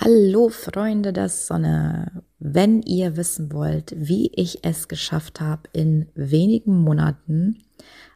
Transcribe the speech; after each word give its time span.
Hallo 0.00 0.48
Freunde 0.48 1.12
der 1.12 1.28
Sonne. 1.28 2.22
Wenn 2.38 2.80
ihr 2.80 3.18
wissen 3.18 3.52
wollt, 3.52 3.92
wie 3.94 4.32
ich 4.34 4.64
es 4.64 4.88
geschafft 4.88 5.40
habe, 5.40 5.68
in 5.74 6.08
wenigen 6.14 6.78
Monaten 6.78 7.62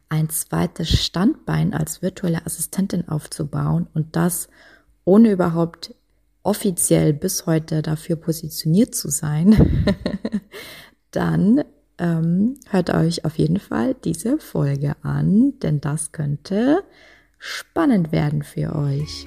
ein 0.09 0.31
zweites 0.31 0.89
Standbein 0.89 1.75
als 1.75 2.01
virtuelle 2.01 2.47
Assistentin 2.47 3.09
aufzubauen 3.09 3.89
und 3.93 4.17
das 4.17 4.49
ohne 5.04 5.31
überhaupt 5.31 5.94
offiziell 6.43 7.12
bis 7.12 7.44
heute 7.44 7.83
dafür 7.83 8.17
positioniert 8.17 8.95
zu 8.95 9.11
sein, 9.11 9.85
dann 11.11 11.63
ähm, 11.99 12.54
hört 12.71 12.88
euch 12.88 13.27
auf 13.27 13.37
jeden 13.37 13.61
Fall 13.61 13.95
diese 14.03 14.38
Folge 14.38 14.97
an, 15.03 15.58
denn 15.61 15.83
das 15.83 16.12
könnte 16.12 16.83
spannend 17.38 18.12
werden 18.12 18.43
für 18.43 18.74
euch. 18.74 19.27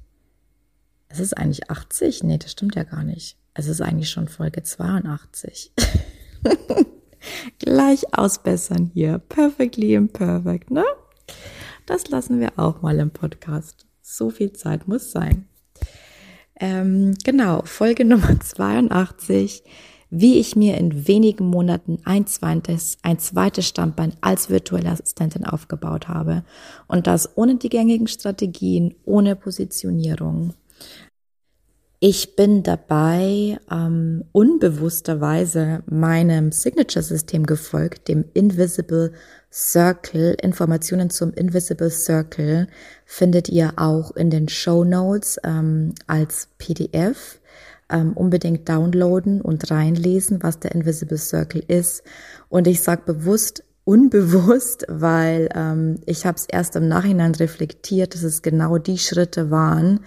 es 1.11 1.19
ist 1.19 1.37
eigentlich 1.37 1.69
80? 1.69 2.23
Nee, 2.23 2.37
das 2.37 2.51
stimmt 2.51 2.75
ja 2.75 2.83
gar 2.83 3.03
nicht. 3.03 3.37
Es 3.53 3.67
ist 3.67 3.81
eigentlich 3.81 4.09
schon 4.09 4.27
Folge 4.27 4.63
82. 4.63 5.73
Gleich 7.59 8.17
ausbessern 8.17 8.91
hier. 8.93 9.17
Perfectly 9.17 9.93
imperfect, 9.93 10.71
ne? 10.71 10.85
Das 11.85 12.09
lassen 12.09 12.39
wir 12.39 12.53
auch 12.57 12.81
mal 12.81 12.97
im 12.99 13.11
Podcast. 13.11 13.85
So 14.01 14.29
viel 14.29 14.53
Zeit 14.53 14.87
muss 14.87 15.11
sein. 15.11 15.47
Ähm, 16.59 17.15
genau, 17.23 17.63
Folge 17.65 18.05
Nummer 18.05 18.39
82. 18.39 19.63
Wie 20.13 20.39
ich 20.39 20.57
mir 20.57 20.77
in 20.77 21.07
wenigen 21.07 21.45
Monaten 21.47 21.99
ein 22.03 22.27
zweites, 22.27 22.97
ein 23.01 23.17
zweites 23.17 23.65
Standbein 23.65 24.13
als 24.19 24.49
virtuelle 24.49 24.89
Assistentin 24.89 25.45
aufgebaut 25.45 26.09
habe. 26.09 26.43
Und 26.87 27.07
das 27.07 27.37
ohne 27.37 27.55
die 27.55 27.69
gängigen 27.69 28.07
Strategien, 28.07 28.93
ohne 29.05 29.37
Positionierung. 29.37 30.53
Ich 32.03 32.35
bin 32.35 32.63
dabei 32.63 33.59
ähm, 33.69 34.23
unbewussterweise 34.31 35.83
meinem 35.85 36.51
Signature-System 36.51 37.45
gefolgt, 37.45 38.07
dem 38.07 38.25
Invisible 38.33 39.11
Circle. 39.53 40.35
Informationen 40.41 41.11
zum 41.11 41.31
Invisible 41.31 41.91
Circle 41.91 42.67
findet 43.05 43.49
ihr 43.49 43.73
auch 43.75 44.15
in 44.15 44.31
den 44.31 44.49
Show 44.49 44.83
Notes 44.83 45.39
ähm, 45.43 45.93
als 46.07 46.47
PDF. 46.57 47.39
Ähm, 47.87 48.13
unbedingt 48.13 48.67
downloaden 48.67 49.39
und 49.39 49.69
reinlesen, 49.69 50.41
was 50.41 50.59
der 50.59 50.73
Invisible 50.73 51.19
Circle 51.19 51.63
ist. 51.67 52.01
Und 52.49 52.65
ich 52.65 52.81
sage 52.81 53.03
bewusst 53.05 53.63
unbewusst, 53.83 54.85
weil 54.89 55.49
ähm, 55.53 55.99
ich 56.07 56.25
habe 56.25 56.37
es 56.37 56.47
erst 56.47 56.75
im 56.75 56.87
Nachhinein 56.87 57.35
reflektiert, 57.35 58.15
dass 58.15 58.23
es 58.23 58.41
genau 58.41 58.79
die 58.79 58.97
Schritte 58.97 59.51
waren 59.51 59.99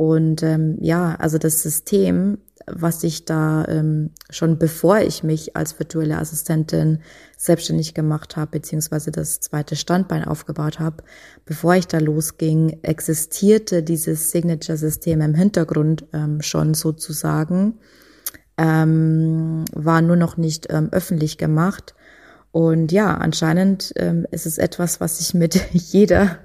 und 0.00 0.42
ähm, 0.42 0.78
ja, 0.80 1.14
also 1.16 1.36
das 1.36 1.60
System, 1.60 2.38
was 2.66 3.04
ich 3.04 3.26
da 3.26 3.66
ähm, 3.68 4.12
schon 4.30 4.58
bevor 4.58 5.00
ich 5.00 5.22
mich 5.24 5.58
als 5.58 5.78
virtuelle 5.78 6.16
Assistentin 6.16 7.00
selbstständig 7.36 7.92
gemacht 7.92 8.34
habe, 8.38 8.52
beziehungsweise 8.52 9.10
das 9.10 9.40
zweite 9.40 9.76
Standbein 9.76 10.24
aufgebaut 10.24 10.80
habe, 10.80 11.04
bevor 11.44 11.74
ich 11.74 11.86
da 11.86 11.98
losging, 11.98 12.78
existierte 12.80 13.82
dieses 13.82 14.30
Signature-System 14.30 15.20
im 15.20 15.34
Hintergrund 15.34 16.06
ähm, 16.14 16.40
schon 16.40 16.72
sozusagen, 16.72 17.74
ähm, 18.56 19.66
war 19.74 20.00
nur 20.00 20.16
noch 20.16 20.38
nicht 20.38 20.68
ähm, 20.70 20.88
öffentlich 20.92 21.36
gemacht. 21.36 21.94
Und 22.52 22.90
ja, 22.90 23.12
anscheinend 23.12 23.92
ähm, 23.96 24.26
ist 24.30 24.46
es 24.46 24.56
etwas, 24.56 24.98
was 24.98 25.20
ich 25.20 25.34
mit 25.34 25.60
jeder 25.72 26.38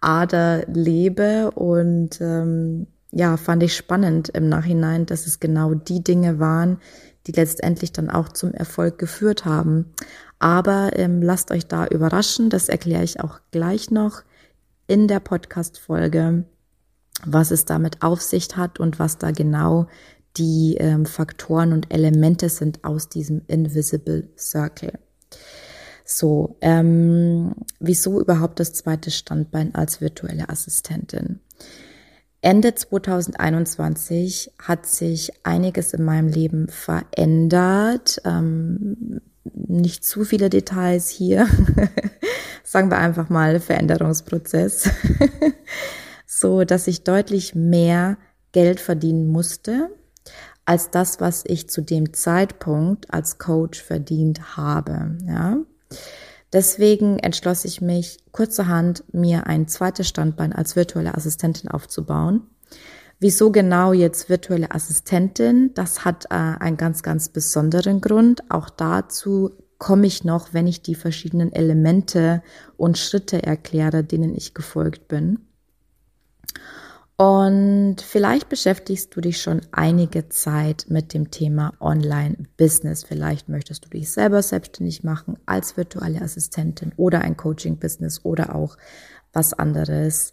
Ader 0.00 0.64
lebe 0.66 1.50
und 1.52 2.20
ähm, 2.20 2.86
ja, 3.12 3.36
fand 3.36 3.62
ich 3.62 3.76
spannend 3.76 4.28
im 4.30 4.48
Nachhinein, 4.48 5.06
dass 5.06 5.26
es 5.26 5.40
genau 5.40 5.74
die 5.74 6.02
Dinge 6.02 6.38
waren, 6.38 6.78
die 7.26 7.32
letztendlich 7.32 7.92
dann 7.92 8.08
auch 8.08 8.28
zum 8.28 8.52
Erfolg 8.52 8.98
geführt 8.98 9.44
haben. 9.44 9.92
Aber 10.38 10.96
ähm, 10.96 11.20
lasst 11.20 11.50
euch 11.50 11.66
da 11.66 11.86
überraschen, 11.86 12.50
das 12.50 12.68
erkläre 12.68 13.04
ich 13.04 13.20
auch 13.20 13.40
gleich 13.50 13.90
noch 13.90 14.22
in 14.86 15.06
der 15.06 15.20
Podcast-Folge, 15.20 16.44
was 17.24 17.50
es 17.50 17.64
damit 17.64 18.02
auf 18.02 18.22
sich 18.22 18.56
hat 18.56 18.80
und 18.80 18.98
was 18.98 19.18
da 19.18 19.32
genau 19.32 19.86
die 20.36 20.76
ähm, 20.78 21.04
Faktoren 21.04 21.72
und 21.72 21.92
Elemente 21.92 22.48
sind 22.48 22.84
aus 22.84 23.08
diesem 23.08 23.42
Invisible 23.48 24.28
Circle. 24.38 24.98
So, 26.12 26.56
ähm, 26.60 27.54
wieso 27.78 28.20
überhaupt 28.20 28.58
das 28.58 28.72
zweite 28.72 29.12
Standbein 29.12 29.76
als 29.76 30.00
virtuelle 30.00 30.48
Assistentin? 30.48 31.38
Ende 32.40 32.74
2021 32.74 34.52
hat 34.60 34.86
sich 34.86 35.30
einiges 35.44 35.94
in 35.94 36.02
meinem 36.02 36.26
Leben 36.26 36.66
verändert. 36.66 38.20
Ähm, 38.24 39.20
nicht 39.44 40.04
zu 40.04 40.24
viele 40.24 40.50
Details 40.50 41.10
hier. 41.10 41.46
Sagen 42.64 42.90
wir 42.90 42.98
einfach 42.98 43.28
mal 43.28 43.60
Veränderungsprozess. 43.60 44.90
so, 46.26 46.64
dass 46.64 46.88
ich 46.88 47.04
deutlich 47.04 47.54
mehr 47.54 48.18
Geld 48.50 48.80
verdienen 48.80 49.28
musste 49.28 49.90
als 50.64 50.90
das, 50.90 51.20
was 51.20 51.44
ich 51.46 51.70
zu 51.70 51.82
dem 51.82 52.12
Zeitpunkt 52.14 53.14
als 53.14 53.38
Coach 53.38 53.80
verdient 53.80 54.56
habe. 54.56 55.16
Ja. 55.24 55.58
Deswegen 56.52 57.18
entschloss 57.18 57.64
ich 57.64 57.80
mich 57.80 58.18
kurzerhand, 58.32 59.04
mir 59.12 59.46
ein 59.46 59.68
zweites 59.68 60.08
Standbein 60.08 60.52
als 60.52 60.74
virtuelle 60.74 61.14
Assistentin 61.14 61.70
aufzubauen. 61.70 62.42
Wieso 63.20 63.52
genau 63.52 63.92
jetzt 63.92 64.28
virtuelle 64.28 64.70
Assistentin? 64.74 65.72
Das 65.74 66.04
hat 66.04 66.24
äh, 66.30 66.34
einen 66.34 66.76
ganz, 66.76 67.02
ganz 67.02 67.28
besonderen 67.28 68.00
Grund. 68.00 68.50
Auch 68.50 68.70
dazu 68.70 69.50
komme 69.78 70.06
ich 70.06 70.24
noch, 70.24 70.52
wenn 70.52 70.66
ich 70.66 70.82
die 70.82 70.94
verschiedenen 70.94 71.52
Elemente 71.52 72.42
und 72.76 72.98
Schritte 72.98 73.42
erkläre, 73.42 74.04
denen 74.04 74.34
ich 74.34 74.54
gefolgt 74.54 75.06
bin. 75.06 75.49
Und 77.20 77.96
vielleicht 78.00 78.48
beschäftigst 78.48 79.14
du 79.14 79.20
dich 79.20 79.42
schon 79.42 79.60
einige 79.72 80.30
Zeit 80.30 80.86
mit 80.88 81.12
dem 81.12 81.30
Thema 81.30 81.74
Online-Business. 81.78 83.04
Vielleicht 83.04 83.46
möchtest 83.50 83.84
du 83.84 83.90
dich 83.90 84.10
selber 84.10 84.42
selbstständig 84.42 85.04
machen 85.04 85.36
als 85.44 85.76
virtuelle 85.76 86.22
Assistentin 86.22 86.92
oder 86.96 87.20
ein 87.20 87.36
Coaching-Business 87.36 88.24
oder 88.24 88.54
auch 88.54 88.78
was 89.34 89.52
anderes. 89.52 90.32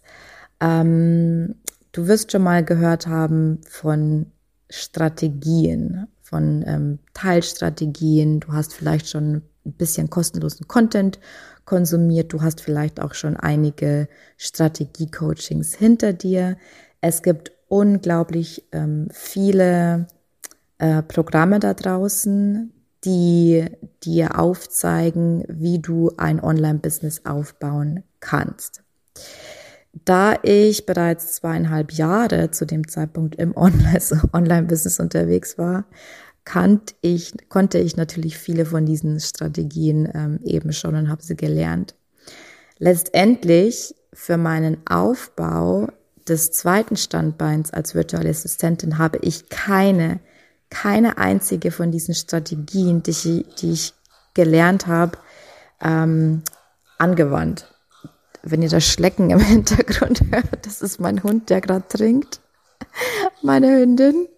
Ähm, 0.60 1.56
du 1.92 2.06
wirst 2.06 2.32
schon 2.32 2.42
mal 2.42 2.64
gehört 2.64 3.06
haben 3.06 3.60
von 3.68 4.32
Strategien, 4.70 6.06
von 6.22 6.64
ähm, 6.66 7.00
Teilstrategien. 7.12 8.40
Du 8.40 8.54
hast 8.54 8.72
vielleicht 8.72 9.10
schon 9.10 9.42
ein 9.66 9.72
bisschen 9.74 10.08
kostenlosen 10.08 10.66
Content 10.68 11.20
konsumiert. 11.68 12.32
Du 12.32 12.40
hast 12.40 12.62
vielleicht 12.62 12.98
auch 12.98 13.12
schon 13.12 13.36
einige 13.36 14.08
Strategie-Coachings 14.38 15.74
hinter 15.74 16.14
dir. 16.14 16.56
Es 17.00 17.22
gibt 17.22 17.52
unglaublich 17.68 18.64
ähm, 18.72 19.08
viele 19.12 20.06
äh, 20.78 21.02
Programme 21.02 21.60
da 21.60 21.74
draußen, 21.74 22.72
die 23.04 23.64
dir 24.02 24.38
aufzeigen, 24.38 25.44
wie 25.48 25.78
du 25.78 26.12
ein 26.16 26.42
Online-Business 26.42 27.24
aufbauen 27.24 28.02
kannst. 28.20 28.82
Da 30.04 30.36
ich 30.42 30.86
bereits 30.86 31.36
zweieinhalb 31.36 31.92
Jahre 31.92 32.50
zu 32.50 32.66
dem 32.66 32.88
Zeitpunkt 32.88 33.36
im 33.36 33.56
Online-Business 33.56 35.00
unterwegs 35.00 35.58
war, 35.58 35.84
kannt 36.44 36.94
ich, 37.02 37.34
konnte 37.48 37.78
ich 37.78 37.96
natürlich 37.96 38.38
viele 38.38 38.64
von 38.64 38.86
diesen 38.86 39.20
Strategien 39.20 40.08
ähm, 40.14 40.40
eben 40.44 40.72
schon 40.72 40.94
und 40.94 41.08
habe 41.08 41.22
sie 41.22 41.36
gelernt. 41.36 41.94
Letztendlich 42.78 43.94
für 44.12 44.36
meinen 44.36 44.78
Aufbau 44.88 45.88
des 46.28 46.52
zweiten 46.52 46.96
Standbeins 46.96 47.72
als 47.72 47.94
virtuelle 47.94 48.30
Assistentin 48.30 48.98
habe 48.98 49.18
ich 49.22 49.48
keine, 49.48 50.20
keine 50.70 51.18
einzige 51.18 51.70
von 51.70 51.90
diesen 51.90 52.14
Strategien, 52.14 53.02
die 53.02 53.10
ich, 53.10 53.44
die 53.60 53.72
ich 53.72 53.94
gelernt 54.34 54.86
habe, 54.86 55.18
ähm, 55.80 56.42
angewandt. 56.98 57.72
wenn 58.42 58.62
ihr 58.62 58.68
das 58.68 58.86
Schlecken 58.86 59.30
im 59.30 59.40
Hintergrund 59.54 60.22
hört, 60.30 60.64
das 60.66 60.82
ist 60.82 61.00
mein 61.00 61.22
Hund, 61.22 61.50
der 61.50 61.60
gerade 61.60 61.86
trinkt. 61.88 62.40
Meine 63.42 63.80
Hündin. 63.80 64.28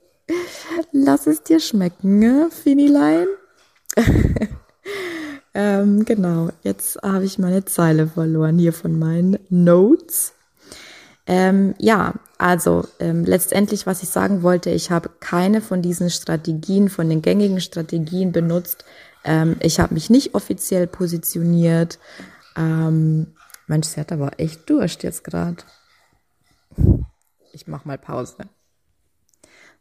Lass 0.92 1.26
es 1.26 1.42
dir 1.42 1.60
schmecken, 1.60 2.18
ne, 2.18 2.50
Finilein? 2.50 3.26
ähm, 5.54 6.04
genau, 6.04 6.50
jetzt 6.62 7.02
habe 7.02 7.24
ich 7.24 7.38
meine 7.38 7.64
Zeile 7.64 8.06
verloren 8.06 8.58
hier 8.58 8.72
von 8.72 8.98
meinen 8.98 9.38
Notes. 9.48 10.32
Ähm, 11.30 11.76
ja, 11.78 12.14
also 12.38 12.88
ähm, 12.98 13.24
letztendlich, 13.24 13.86
was 13.86 14.02
ich 14.02 14.08
sagen 14.08 14.42
wollte, 14.42 14.70
ich 14.70 14.90
habe 14.90 15.10
keine 15.20 15.60
von 15.60 15.80
diesen 15.80 16.10
Strategien, 16.10 16.88
von 16.88 17.08
den 17.08 17.22
gängigen 17.22 17.60
Strategien 17.60 18.32
benutzt. 18.32 18.84
Ähm, 19.22 19.54
ich 19.60 19.78
habe 19.78 19.94
mich 19.94 20.10
nicht 20.10 20.34
offiziell 20.34 20.88
positioniert. 20.88 22.00
Ähm, 22.56 23.28
Mensch, 23.68 23.86
sie 23.86 24.00
hat 24.00 24.10
aber 24.10 24.40
echt 24.40 24.68
Durst 24.68 25.04
jetzt 25.04 25.22
gerade. 25.22 25.58
Ich 27.52 27.68
mach 27.68 27.84
mal 27.84 27.96
Pause. 27.96 28.38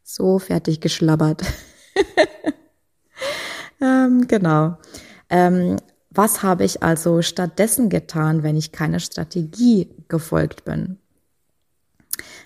So, 0.04 0.38
fertig 0.38 0.82
geschlabbert. 0.82 1.42
ähm, 3.82 4.28
genau. 4.28 4.78
Ähm, 5.32 5.78
was 6.12 6.44
habe 6.44 6.64
ich 6.64 6.84
also 6.84 7.24
stattdessen 7.24 7.90
getan, 7.90 8.44
wenn 8.44 8.56
ich 8.56 8.72
keine 8.72 9.00
Strategie 9.00 9.90
gefolgt 10.10 10.64
bin? 10.64 10.99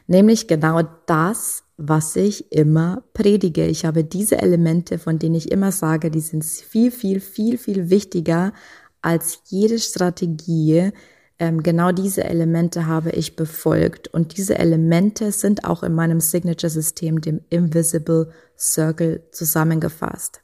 Nämlich 0.08 0.48
genau 0.48 0.82
das, 1.06 1.64
was 1.78 2.16
ich 2.16 2.52
immer 2.52 3.04
predige. 3.14 3.66
Ich 3.66 3.86
habe 3.86 4.04
diese 4.04 4.42
Elemente, 4.42 5.00
von 5.00 5.20
denen 5.20 5.36
ich 5.36 5.52
immer 5.52 5.72
sage, 5.72 6.12
die 6.12 6.20
sind 6.20 6.44
viel, 6.44 6.92
viel, 6.92 7.20
viel, 7.20 7.58
viel 7.58 7.90
wichtiger 7.90 8.54
als 9.02 9.42
jede 9.50 9.80
Strategie, 9.80 10.92
ähm, 11.40 11.64
genau 11.64 11.92
diese 11.92 12.24
Elemente 12.24 12.86
habe 12.86 13.10
ich 13.12 13.36
befolgt. 13.36 14.08
Und 14.08 14.38
diese 14.38 14.58
Elemente 14.58 15.32
sind 15.32 15.66
auch 15.66 15.84
in 15.84 15.94
meinem 15.94 16.20
Signature-System, 16.20 17.22
dem 17.22 17.42
Invisible 17.50 18.32
Circle, 18.58 19.24
zusammengefasst. 19.32 20.42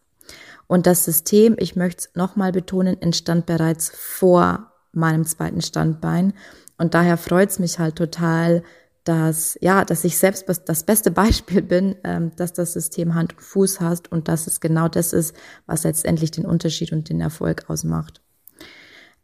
Und 0.67 0.87
das 0.87 1.05
System, 1.05 1.55
ich 1.57 1.75
möchte 1.75 2.01
es 2.01 2.15
nochmal 2.15 2.51
betonen, 2.51 3.01
entstand 3.01 3.45
bereits 3.45 3.91
vor 3.95 4.73
meinem 4.91 5.25
zweiten 5.25 5.61
Standbein. 5.61 6.33
Und 6.77 6.93
daher 6.93 7.17
freut 7.17 7.49
es 7.49 7.59
mich 7.59 7.79
halt 7.79 7.95
total, 7.95 8.63
dass, 9.09 9.57
ja, 9.61 9.83
dass 9.83 10.03
ich 10.03 10.17
selbst 10.17 10.45
das 10.65 10.83
beste 10.83 11.11
Beispiel 11.11 11.61
bin, 11.61 11.95
ähm, 12.03 12.31
dass 12.35 12.53
das 12.53 12.73
System 12.73 13.15
Hand 13.15 13.33
und 13.33 13.41
Fuß 13.41 13.79
hast 13.81 14.11
und 14.11 14.27
dass 14.27 14.47
es 14.47 14.59
genau 14.59 14.87
das 14.87 15.13
ist, 15.13 15.35
was 15.65 15.83
letztendlich 15.83 16.31
den 16.31 16.45
Unterschied 16.45 16.91
und 16.91 17.09
den 17.09 17.19
Erfolg 17.19 17.69
ausmacht. 17.69 18.21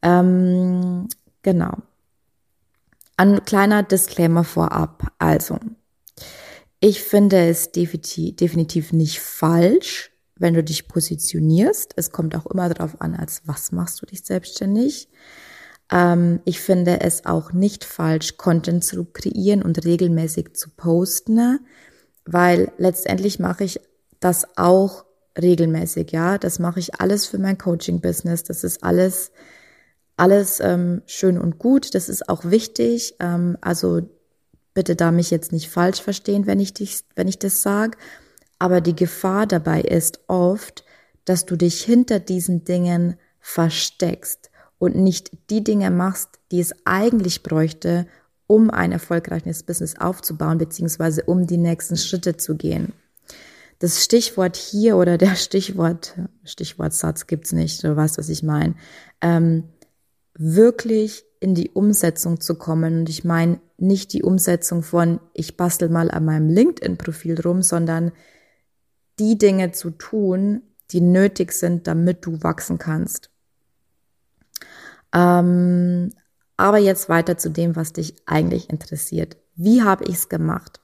Ähm, 0.01 1.07
Genau. 1.45 1.77
Ein 3.17 3.45
kleiner 3.45 3.83
Disclaimer 3.83 4.43
vorab. 4.43 5.13
Also, 5.19 5.59
ich 6.79 7.03
finde 7.03 7.37
es 7.37 7.71
definitiv 7.71 8.91
nicht 8.93 9.19
falsch, 9.19 10.11
wenn 10.35 10.55
du 10.55 10.63
dich 10.63 10.87
positionierst. 10.87 11.93
Es 11.97 12.09
kommt 12.09 12.35
auch 12.35 12.47
immer 12.47 12.67
darauf 12.67 12.99
an, 12.99 13.13
als 13.13 13.43
was 13.45 13.71
machst 13.71 14.01
du 14.01 14.07
dich 14.07 14.25
selbstständig. 14.25 15.07
Ähm, 15.91 16.41
ich 16.45 16.59
finde 16.59 17.01
es 17.01 17.25
auch 17.25 17.53
nicht 17.53 17.83
falsch, 17.83 18.37
Content 18.37 18.83
zu 18.83 19.05
kreieren 19.05 19.61
und 19.61 19.85
regelmäßig 19.85 20.53
zu 20.53 20.69
posten, 20.69 21.59
weil 22.25 22.71
letztendlich 22.77 23.39
mache 23.39 23.63
ich 23.63 23.79
das 24.19 24.57
auch 24.57 25.05
regelmäßig, 25.39 26.11
ja. 26.11 26.37
Das 26.37 26.59
mache 26.59 26.79
ich 26.79 26.99
alles 26.99 27.27
für 27.27 27.37
mein 27.37 27.57
Coaching-Business. 27.57 28.43
Das 28.43 28.63
ist 28.63 28.83
alles 28.83 29.31
alles 30.17 30.59
ähm, 30.61 31.01
schön 31.05 31.37
und 31.37 31.59
gut, 31.59 31.93
das 31.93 32.07
ist 32.09 32.29
auch 32.29 32.45
wichtig. 32.45 33.15
Ähm, 33.19 33.57
also 33.61 34.01
bitte 34.73 34.95
da 34.95 35.11
mich 35.11 35.29
jetzt 35.29 35.51
nicht 35.51 35.69
falsch 35.69 36.01
verstehen, 36.01 36.47
wenn 36.47 36.59
ich 36.59 36.73
dich, 36.73 37.01
wenn 37.15 37.27
ich 37.27 37.39
das 37.39 37.61
sage. 37.61 37.97
Aber 38.59 38.79
die 38.81 38.95
Gefahr 38.95 39.45
dabei 39.45 39.81
ist 39.81 40.21
oft, 40.27 40.85
dass 41.25 41.45
du 41.45 41.55
dich 41.57 41.83
hinter 41.83 42.19
diesen 42.19 42.63
Dingen 42.63 43.17
versteckst 43.39 44.51
und 44.77 44.95
nicht 44.95 45.31
die 45.49 45.63
Dinge 45.63 45.91
machst, 45.91 46.39
die 46.51 46.59
es 46.59 46.73
eigentlich 46.85 47.43
bräuchte, 47.43 48.07
um 48.47 48.69
ein 48.69 48.91
erfolgreiches 48.91 49.63
Business 49.63 49.95
aufzubauen, 49.99 50.57
beziehungsweise 50.57 51.23
um 51.23 51.47
die 51.47 51.57
nächsten 51.57 51.97
Schritte 51.97 52.37
zu 52.37 52.55
gehen. 52.55 52.93
Das 53.79 54.03
Stichwort 54.03 54.55
hier 54.55 54.97
oder 54.97 55.17
der 55.17 55.35
Stichwort, 55.35 56.15
Stichwortsatz 56.43 57.27
gibt's 57.27 57.51
nicht, 57.51 57.83
du 57.83 57.95
weißt, 57.95 58.17
was 58.17 58.29
ich 58.29 58.43
meine. 58.43 58.75
Ähm, 59.21 59.65
wirklich 60.37 61.25
in 61.39 61.55
die 61.55 61.71
Umsetzung 61.71 62.39
zu 62.39 62.55
kommen. 62.55 62.99
Und 62.99 63.09
ich 63.09 63.23
meine 63.23 63.59
nicht 63.77 64.13
die 64.13 64.23
Umsetzung 64.23 64.83
von, 64.83 65.19
ich 65.33 65.57
bastel 65.57 65.89
mal 65.89 66.09
an 66.11 66.25
meinem 66.25 66.49
LinkedIn-Profil 66.49 67.39
rum, 67.41 67.61
sondern 67.61 68.11
die 69.19 69.37
Dinge 69.37 69.71
zu 69.71 69.91
tun, 69.91 70.61
die 70.91 71.01
nötig 71.01 71.51
sind, 71.51 71.87
damit 71.87 72.25
du 72.25 72.41
wachsen 72.43 72.77
kannst. 72.77 73.29
Ähm, 75.15 76.11
aber 76.57 76.77
jetzt 76.77 77.09
weiter 77.09 77.37
zu 77.37 77.49
dem, 77.49 77.75
was 77.75 77.93
dich 77.93 78.15
eigentlich 78.25 78.69
interessiert. 78.69 79.37
Wie 79.55 79.81
habe 79.81 80.03
ich 80.05 80.15
es 80.15 80.29
gemacht? 80.29 80.81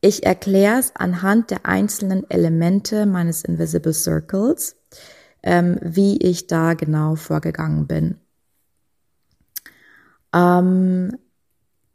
Ich 0.00 0.24
erkläre 0.24 0.78
es 0.78 0.94
anhand 0.96 1.50
der 1.50 1.66
einzelnen 1.66 2.28
Elemente 2.30 3.06
meines 3.06 3.44
Invisible 3.44 3.92
Circles, 3.92 4.76
ähm, 5.42 5.78
wie 5.80 6.18
ich 6.18 6.46
da 6.46 6.74
genau 6.74 7.16
vorgegangen 7.16 7.86
bin. 7.86 8.16
Ähm, 10.32 11.18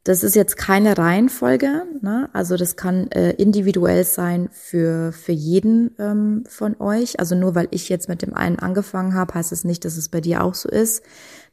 das 0.08 0.24
ist 0.24 0.36
jetzt 0.36 0.56
keine 0.56 0.98
Reihenfolge, 0.98 1.84
ne? 2.00 2.30
also 2.32 2.56
das 2.56 2.78
kann 2.78 3.12
äh, 3.12 3.32
individuell 3.32 4.06
sein 4.06 4.48
für, 4.54 5.12
für 5.12 5.34
jeden 5.34 5.96
ähm, 6.00 6.46
von 6.48 6.80
euch. 6.80 7.20
Also 7.20 7.36
nur 7.36 7.56
weil 7.56 7.68
ich 7.72 7.90
jetzt 7.90 8.08
mit 8.08 8.22
dem 8.22 8.34
einen 8.34 8.58
angefangen 8.58 9.16
habe, 9.16 9.34
heißt 9.34 9.52
es 9.52 9.66
nicht, 9.66 9.84
dass 9.84 9.98
es 9.98 10.08
bei 10.08 10.22
dir 10.22 10.46
auch 10.46 10.54
so 10.54 10.70
ist. 10.70 11.04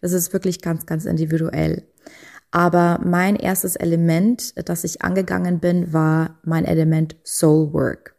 Das 0.01 0.13
ist 0.13 0.33
wirklich 0.33 0.63
ganz, 0.63 0.87
ganz 0.87 1.05
individuell. 1.05 1.83
Aber 2.53 3.01
mein 3.05 3.35
erstes 3.35 3.75
Element, 3.75 4.55
das 4.69 4.85
ich 4.85 5.03
angegangen 5.03 5.59
bin, 5.59 5.93
war 5.93 6.39
mein 6.45 6.65
Element 6.65 7.17
Soul 7.25 7.73
Work. 7.73 8.15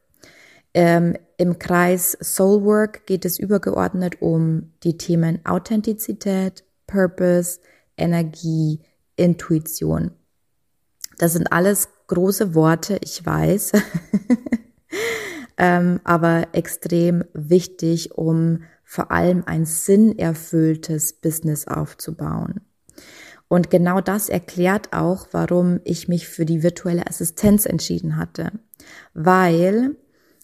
Ähm, 0.74 1.16
Im 1.38 1.60
Kreis 1.60 2.18
Soul 2.22 2.66
Work 2.66 3.06
geht 3.06 3.24
es 3.24 3.40
übergeordnet 3.40 4.22
um 4.22 4.74
die 4.84 4.98
Themen 4.98 5.40
Authentizität, 5.46 6.66
Purpose, 6.88 7.62
Energie, 7.96 8.82
Intuition. 9.16 10.12
Das 11.18 11.34
sind 11.34 11.52
alles 11.52 11.90
große 12.08 12.54
Worte, 12.56 12.98
ich 13.02 13.26
weiß, 13.26 13.74
ähm, 15.58 16.00
aber 16.04 16.48
extrem 16.54 17.24
wichtig, 17.34 18.16
um 18.16 18.64
vor 18.84 19.12
allem 19.12 19.44
ein 19.46 19.66
sinnerfülltes 19.66 21.14
Business 21.14 21.68
aufzubauen. 21.68 22.62
Und 23.48 23.70
genau 23.70 24.02
das 24.02 24.30
erklärt 24.30 24.94
auch, 24.94 25.28
warum 25.32 25.80
ich 25.84 26.08
mich 26.08 26.28
für 26.28 26.46
die 26.46 26.64
virtuelle 26.64 27.08
Assistenz 27.08 27.66
entschieden 27.66 28.18
hatte. 28.18 28.52
Weil 29.14 29.96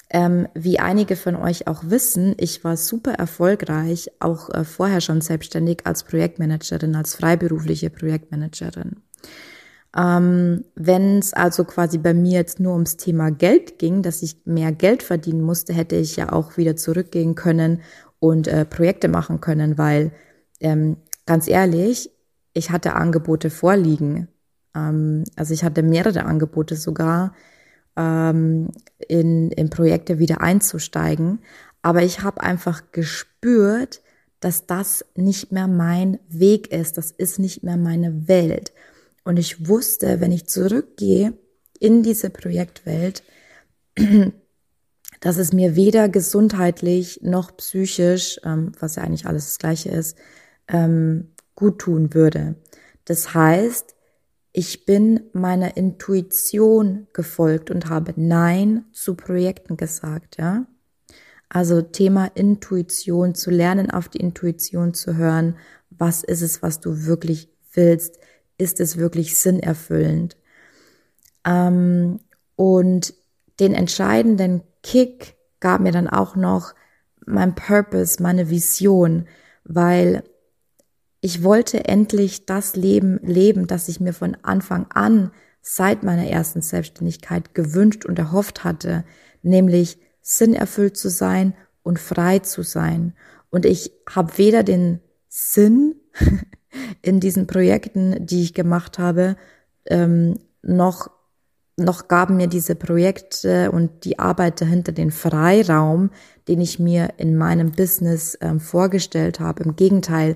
ähm, 0.09 0.47
wie 0.53 0.79
einige 0.79 1.15
von 1.15 1.35
euch 1.35 1.67
auch 1.67 1.83
wissen, 1.85 2.35
ich 2.37 2.63
war 2.63 2.75
super 2.75 3.13
erfolgreich, 3.13 4.11
auch 4.19 4.49
äh, 4.49 4.65
vorher 4.65 5.01
schon 5.01 5.21
selbstständig 5.21 5.85
als 5.85 6.03
Projektmanagerin, 6.03 6.95
als 6.95 7.15
freiberufliche 7.15 7.89
Projektmanagerin. 7.89 8.97
Ähm, 9.95 10.63
Wenn 10.75 11.19
es 11.19 11.33
also 11.33 11.65
quasi 11.65 11.97
bei 11.97 12.13
mir 12.13 12.39
jetzt 12.39 12.59
nur 12.59 12.73
ums 12.73 12.97
Thema 12.97 13.29
Geld 13.31 13.77
ging, 13.77 14.01
dass 14.01 14.21
ich 14.21 14.37
mehr 14.45 14.71
Geld 14.71 15.03
verdienen 15.03 15.41
musste, 15.41 15.73
hätte 15.73 15.97
ich 15.97 16.15
ja 16.15 16.31
auch 16.31 16.57
wieder 16.57 16.75
zurückgehen 16.75 17.35
können 17.35 17.81
und 18.19 18.47
äh, 18.47 18.65
Projekte 18.65 19.09
machen 19.09 19.41
können, 19.41 19.77
weil 19.77 20.11
ähm, 20.61 20.97
ganz 21.25 21.47
ehrlich, 21.47 22.09
ich 22.53 22.69
hatte 22.71 22.93
Angebote 22.93 23.49
vorliegen. 23.49 24.27
Ähm, 24.75 25.23
also 25.35 25.53
ich 25.53 25.63
hatte 25.63 25.83
mehrere 25.83 26.23
Angebote 26.23 26.75
sogar 26.75 27.33
ähm, 27.97 28.69
in, 29.07 29.51
in 29.51 29.69
Projekte 29.69 30.19
wieder 30.19 30.41
einzusteigen. 30.41 31.39
Aber 31.81 32.03
ich 32.03 32.21
habe 32.21 32.41
einfach 32.41 32.91
gespürt, 32.91 34.01
dass 34.39 34.65
das 34.65 35.05
nicht 35.15 35.51
mehr 35.51 35.67
mein 35.67 36.19
Weg 36.29 36.71
ist, 36.71 36.97
das 36.97 37.11
ist 37.11 37.39
nicht 37.39 37.63
mehr 37.63 37.77
meine 37.77 38.27
Welt. 38.27 38.71
Und 39.23 39.37
ich 39.37 39.67
wusste, 39.67 40.19
wenn 40.19 40.31
ich 40.31 40.47
zurückgehe 40.47 41.33
in 41.79 42.03
diese 42.03 42.29
Projektwelt, 42.29 43.23
dass 45.19 45.37
es 45.37 45.53
mir 45.53 45.75
weder 45.75 46.09
gesundheitlich 46.09 47.19
noch 47.21 47.55
psychisch, 47.57 48.39
ähm, 48.43 48.71
was 48.79 48.95
ja 48.95 49.03
eigentlich 49.03 49.27
alles 49.27 49.45
das 49.45 49.59
gleiche 49.59 49.89
ist, 49.89 50.17
ähm, 50.67 51.31
gut 51.55 51.79
tun 51.79 52.13
würde. 52.13 52.55
Das 53.05 53.33
heißt, 53.33 53.95
ich 54.53 54.85
bin 54.85 55.21
meiner 55.33 55.77
Intuition 55.77 57.07
gefolgt 57.13 57.71
und 57.71 57.89
habe 57.89 58.13
Nein 58.17 58.85
zu 58.91 59.15
Projekten 59.15 59.77
gesagt, 59.77 60.37
ja. 60.37 60.65
Also 61.47 61.81
Thema 61.81 62.27
Intuition, 62.33 63.35
zu 63.35 63.51
lernen, 63.51 63.91
auf 63.91 64.07
die 64.07 64.19
Intuition 64.19 64.93
zu 64.93 65.17
hören. 65.17 65.57
Was 65.89 66.23
ist 66.23 66.41
es, 66.41 66.61
was 66.61 66.79
du 66.79 67.05
wirklich 67.05 67.49
willst, 67.73 68.19
ist 68.61 68.79
es 68.79 68.97
wirklich 68.97 69.37
sinnerfüllend. 69.37 70.37
Ähm, 71.45 72.19
und 72.55 73.13
den 73.59 73.73
entscheidenden 73.73 74.61
Kick 74.83 75.35
gab 75.59 75.81
mir 75.81 75.91
dann 75.91 76.07
auch 76.07 76.35
noch 76.35 76.75
mein 77.25 77.55
Purpose, 77.55 78.21
meine 78.21 78.49
Vision, 78.49 79.27
weil 79.63 80.23
ich 81.21 81.43
wollte 81.43 81.85
endlich 81.85 82.45
das 82.45 82.75
Leben 82.75 83.19
leben, 83.23 83.67
das 83.67 83.87
ich 83.87 83.99
mir 83.99 84.13
von 84.13 84.37
Anfang 84.43 84.85
an 84.91 85.31
seit 85.61 86.03
meiner 86.03 86.27
ersten 86.27 86.61
Selbstständigkeit 86.61 87.53
gewünscht 87.55 88.05
und 88.05 88.17
erhofft 88.17 88.63
hatte, 88.63 89.03
nämlich 89.41 89.99
sinnerfüllt 90.21 90.97
zu 90.97 91.09
sein 91.09 91.53
und 91.83 91.99
frei 91.99 92.39
zu 92.39 92.63
sein. 92.63 93.13
Und 93.49 93.65
ich 93.65 93.91
habe 94.09 94.37
weder 94.37 94.63
den 94.63 94.99
Sinn 95.27 95.95
in 97.01 97.19
diesen 97.19 97.47
Projekten, 97.47 98.25
die 98.25 98.43
ich 98.43 98.53
gemacht 98.53 98.99
habe, 98.99 99.35
ähm, 99.85 100.37
noch 100.61 101.09
noch 101.77 102.07
gaben 102.07 102.37
mir 102.37 102.47
diese 102.47 102.75
Projekte 102.75 103.71
und 103.71 104.05
die 104.05 104.19
Arbeit 104.19 104.61
dahinter 104.61 104.91
den 104.91 105.11
Freiraum, 105.11 106.11
den 106.47 106.61
ich 106.61 106.79
mir 106.79 107.13
in 107.17 107.37
meinem 107.37 107.71
Business 107.71 108.37
ähm, 108.41 108.59
vorgestellt 108.59 109.39
habe. 109.39 109.63
Im 109.63 109.75
Gegenteil, 109.75 110.35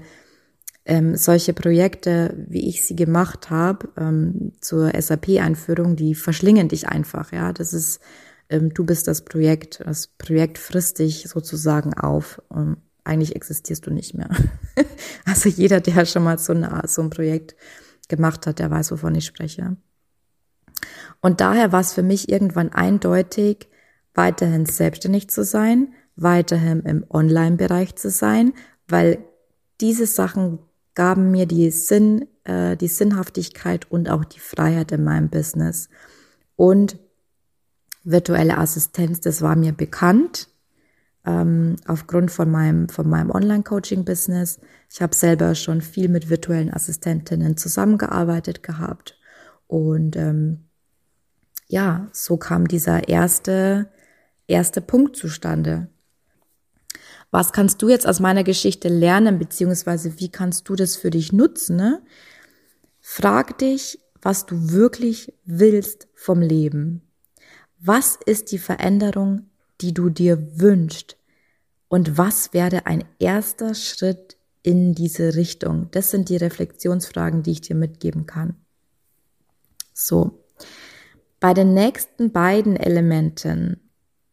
ähm, 0.86 1.16
solche 1.16 1.54
Projekte, 1.54 2.36
wie 2.48 2.70
ich 2.70 2.86
sie 2.86 2.96
gemacht 2.96 3.50
habe, 3.50 3.90
ähm, 3.98 4.54
zur 4.62 4.92
SAP-Einführung, 5.00 5.96
die 5.96 6.16
verschlingen 6.16 6.68
dich 6.68 6.88
einfach. 6.88 7.32
Ja, 7.32 7.54
das 7.54 7.74
ist, 7.74 8.00
ähm, 8.50 8.74
du 8.74 8.86
bist 8.86 9.08
das 9.08 9.24
Projekt. 9.24 9.82
Das 9.84 10.08
Projekt 10.08 10.58
frisst 10.58 11.00
dich 11.00 11.28
sozusagen 11.28 11.94
auf. 11.94 12.42
Und 12.50 12.78
eigentlich 13.06 13.36
existierst 13.36 13.86
du 13.86 13.92
nicht 13.92 14.14
mehr. 14.14 14.30
also 15.26 15.48
jeder, 15.50 15.80
der 15.80 16.06
schon 16.06 16.24
mal 16.24 16.38
so, 16.38 16.54
eine, 16.54 16.82
so 16.88 17.02
ein 17.02 17.10
Projekt 17.10 17.56
gemacht 18.10 18.46
hat, 18.48 18.60
der 18.60 18.70
weiß, 18.70 18.92
wovon 18.92 19.16
ich 19.16 19.26
spreche. 19.26 19.78
Und 21.22 21.40
daher 21.42 21.72
war 21.72 21.80
es 21.80 21.94
für 21.94 22.04
mich 22.04 22.30
irgendwann 22.30 22.72
eindeutig, 22.72 23.70
weiterhin 24.14 24.66
selbstständig 24.66 25.30
zu 25.30 25.44
sein, 25.44 25.94
weiterhin 26.16 26.82
im 26.82 27.06
Online-Bereich 27.10 27.96
zu 27.96 28.10
sein, 28.10 28.54
weil 28.88 29.20
diese 29.82 30.06
Sachen 30.06 30.60
gaben 30.94 31.32
mir 31.32 31.46
die 31.46 31.70
Sinn, 31.72 32.28
äh, 32.46 32.78
die 32.78 32.88
Sinnhaftigkeit 32.88 33.92
und 33.92 34.10
auch 34.10 34.24
die 34.24 34.40
Freiheit 34.40 34.92
in 34.92 35.04
meinem 35.04 35.30
Business. 35.30 35.90
Und 36.56 36.98
virtuelle 38.04 38.58
Assistenz, 38.58 39.20
das 39.20 39.42
war 39.42 39.56
mir 39.56 39.74
bekannt 39.74 40.48
ähm, 41.26 41.76
aufgrund 41.88 42.32
von 42.32 42.50
meinem 42.50 42.90
von 42.90 43.10
meinem 43.10 43.32
Online-Coaching-Business. 43.32 44.60
Ich 44.92 45.02
habe 45.02 45.16
selber 45.16 45.56
schon 45.56 45.82
viel 45.82 46.10
mit 46.10 46.30
virtuellen 46.30 46.74
Assistentinnen 46.74 47.58
zusammengearbeitet 47.58 48.64
gehabt 48.64 49.18
und 49.68 50.16
ähm, 50.16 50.66
ja, 51.68 52.08
so 52.12 52.38
kam 52.38 52.68
dieser 52.68 53.08
erste, 53.10 53.90
erste 54.48 54.82
Punkt 54.82 55.16
zustande. 55.16 55.90
Was 57.32 57.52
kannst 57.52 57.82
du 57.82 57.90
jetzt 57.90 58.08
aus 58.08 58.20
meiner 58.20 58.44
Geschichte 58.44 58.88
lernen, 58.88 59.40
beziehungsweise 59.40 60.20
wie 60.20 60.30
kannst 60.30 60.70
du 60.70 60.76
das 60.76 60.96
für 60.96 61.10
dich 61.10 61.34
nutzen? 61.34 61.76
Ne? 61.76 62.02
Frag 63.02 63.58
dich, 63.58 64.00
was 64.22 64.46
du 64.46 64.72
wirklich 64.72 65.34
willst 65.44 66.08
vom 66.14 66.42
Leben. 66.42 67.02
Was 67.80 68.18
ist 68.26 68.52
die 68.52 68.58
Veränderung, 68.58 69.50
die 69.82 69.94
du 69.94 70.10
dir 70.10 70.60
wünschst? 70.60 71.18
Und 71.88 72.18
was 72.18 72.54
wäre 72.54 72.86
ein 72.86 73.04
erster 73.20 73.76
Schritt 73.76 74.38
in 74.64 74.94
diese 74.94 75.36
Richtung? 75.36 75.90
Das 75.92 76.12
sind 76.12 76.30
die 76.30 76.38
Reflexionsfragen, 76.38 77.44
die 77.44 77.52
ich 77.52 77.62
dir 77.62 77.76
mitgeben 77.76 78.26
kann. 78.26 78.56
So, 79.94 80.44
bei 81.40 81.54
den 81.54 81.74
nächsten 81.74 82.32
beiden 82.32 82.76
Elementen 82.76 83.80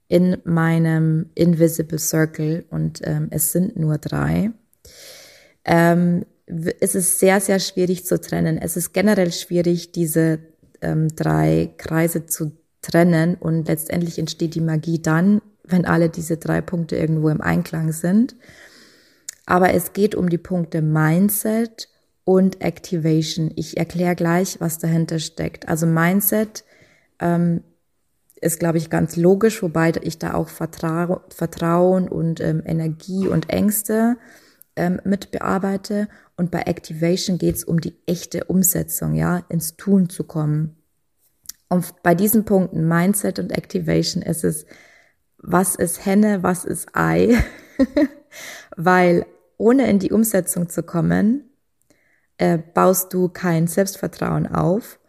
in 0.09 0.39
meinem 0.45 1.31
Invisible 1.35 1.99
Circle, 1.99 2.65
und 2.71 3.01
ähm, 3.05 3.29
es 3.31 3.53
sind 3.53 3.79
nur 3.79 3.99
drei, 3.99 4.51
ähm, 5.65 6.25
ist 6.47 6.95
es 6.95 7.19
sehr, 7.19 7.41
sehr 7.41 7.61
schwierig 7.61 8.05
zu 8.05 8.21
trennen. 8.21 8.59
Es 8.59 8.77
ist 8.77 8.93
generell 8.93 9.33
schwierig, 9.33 9.93
diese 9.93 10.41
ähm, 10.81 11.09
drei 11.15 11.73
Kreise 11.79 12.27
zu 12.27 12.53
trennen 12.83 13.37
und 13.37 13.69
letztendlich 13.69 14.19
entsteht 14.19 14.55
die 14.55 14.61
Magie 14.61 15.01
dann, 15.01 15.41
wenn 15.65 15.87
alle 15.87 16.09
diese 16.09 16.37
drei 16.37 16.61
Punkte 16.61 16.97
irgendwo 16.97 17.29
im 17.29 17.41
Einklang 17.41 17.93
sind. 17.93 18.37
Aber 19.47 19.73
es 19.73 19.93
geht 19.93 20.15
um 20.15 20.29
die 20.29 20.39
Punkte 20.39 20.83
Mindset 20.83 21.89
und 22.25 22.61
Activation. 22.61 23.51
Ich 23.57 23.77
erkläre 23.77 24.15
gleich, 24.15 24.61
was 24.61 24.79
dahinter 24.79 25.19
steckt. 25.19 25.69
Also 25.69 25.87
Mindset 25.87 26.65
ähm, 27.19 27.63
ist, 28.41 28.59
glaube 28.59 28.79
ich, 28.79 28.91
ganz 28.91 29.17
logisch, 29.17 29.63
wobei 29.63 29.93
ich 30.03 30.19
da 30.19 30.35
auch 30.35 30.49
Vertrau 30.49 31.21
Vertrauen 31.29 32.09
und 32.09 32.41
ähm, 32.41 32.63
Energie 32.65 33.29
und 33.29 33.51
Ängste 33.51 34.17
ähm, 34.77 35.01
mit 35.05 35.31
bearbeite. 35.31 36.09
Und 36.37 36.51
bei 36.51 36.63
Activation 36.63 37.39
geht 37.39 37.57
es 37.57 37.65
um 37.65 37.81
die 37.81 37.97
echte 38.07 38.45
Umsetzung, 38.45 39.15
ja, 39.15 39.45
ins 39.49 39.77
Tun 39.77 40.09
zu 40.09 40.25
kommen. 40.25 40.82
Und 41.73 42.03
bei 42.03 42.15
diesen 42.15 42.45
Punkten 42.45 42.87
Mindset 42.87 43.39
und 43.39 43.51
Activation 43.51 44.23
ist 44.23 44.45
es, 44.45 44.67
was 45.39 45.75
ist 45.75 46.05
Henne, 46.05 46.43
was 46.43 46.67
ist 46.67 46.89
Ei? 46.93 47.43
Weil 48.77 49.25
ohne 49.57 49.89
in 49.89 49.99
die 49.99 50.13
Umsetzung 50.13 50.69
zu 50.69 50.83
kommen, 50.83 51.49
äh, 52.37 52.59
baust 52.59 53.15
du 53.15 53.31
kein 53.31 53.69
Selbstvertrauen 53.69 54.47
auf 54.47 55.01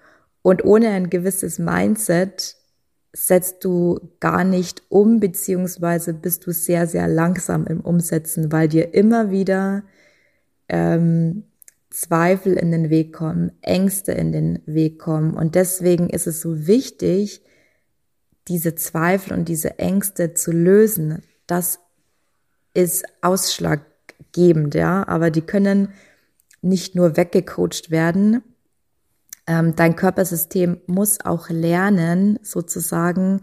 und 0.41 0.63
ohne 0.63 0.91
ein 0.91 1.09
gewisses 1.09 1.59
Mindset 1.59 2.55
setzt 3.11 3.65
du 3.65 3.99
gar 4.21 4.45
nicht 4.45 4.83
um, 4.87 5.19
beziehungsweise 5.19 6.13
bist 6.13 6.45
du 6.45 6.53
sehr, 6.53 6.87
sehr 6.87 7.09
langsam 7.09 7.67
im 7.67 7.81
Umsetzen, 7.81 8.53
weil 8.53 8.69
dir 8.69 8.93
immer 8.93 9.31
wieder 9.31 9.83
ähm, 10.69 11.43
Zweifel 11.93 12.53
in 12.53 12.71
den 12.71 12.89
Weg 12.89 13.13
kommen, 13.13 13.51
Ängste 13.61 14.11
in 14.11 14.31
den 14.31 14.59
Weg 14.65 14.99
kommen. 14.99 15.33
Und 15.35 15.55
deswegen 15.55 16.09
ist 16.09 16.27
es 16.27 16.41
so 16.41 16.67
wichtig, 16.67 17.41
diese 18.47 18.75
Zweifel 18.75 19.33
und 19.33 19.47
diese 19.47 19.79
Ängste 19.79 20.33
zu 20.33 20.51
lösen. 20.51 21.21
Das 21.47 21.79
ist 22.73 23.05
ausschlaggebend, 23.21 24.75
ja, 24.75 25.07
aber 25.07 25.31
die 25.31 25.41
können 25.41 25.89
nicht 26.61 26.95
nur 26.95 27.15
weggecoacht 27.15 27.91
werden, 27.91 28.41
ähm, 29.45 29.75
dein 29.75 29.95
Körpersystem 29.95 30.79
muss 30.87 31.19
auch 31.23 31.49
lernen, 31.49 32.39
sozusagen, 32.41 33.41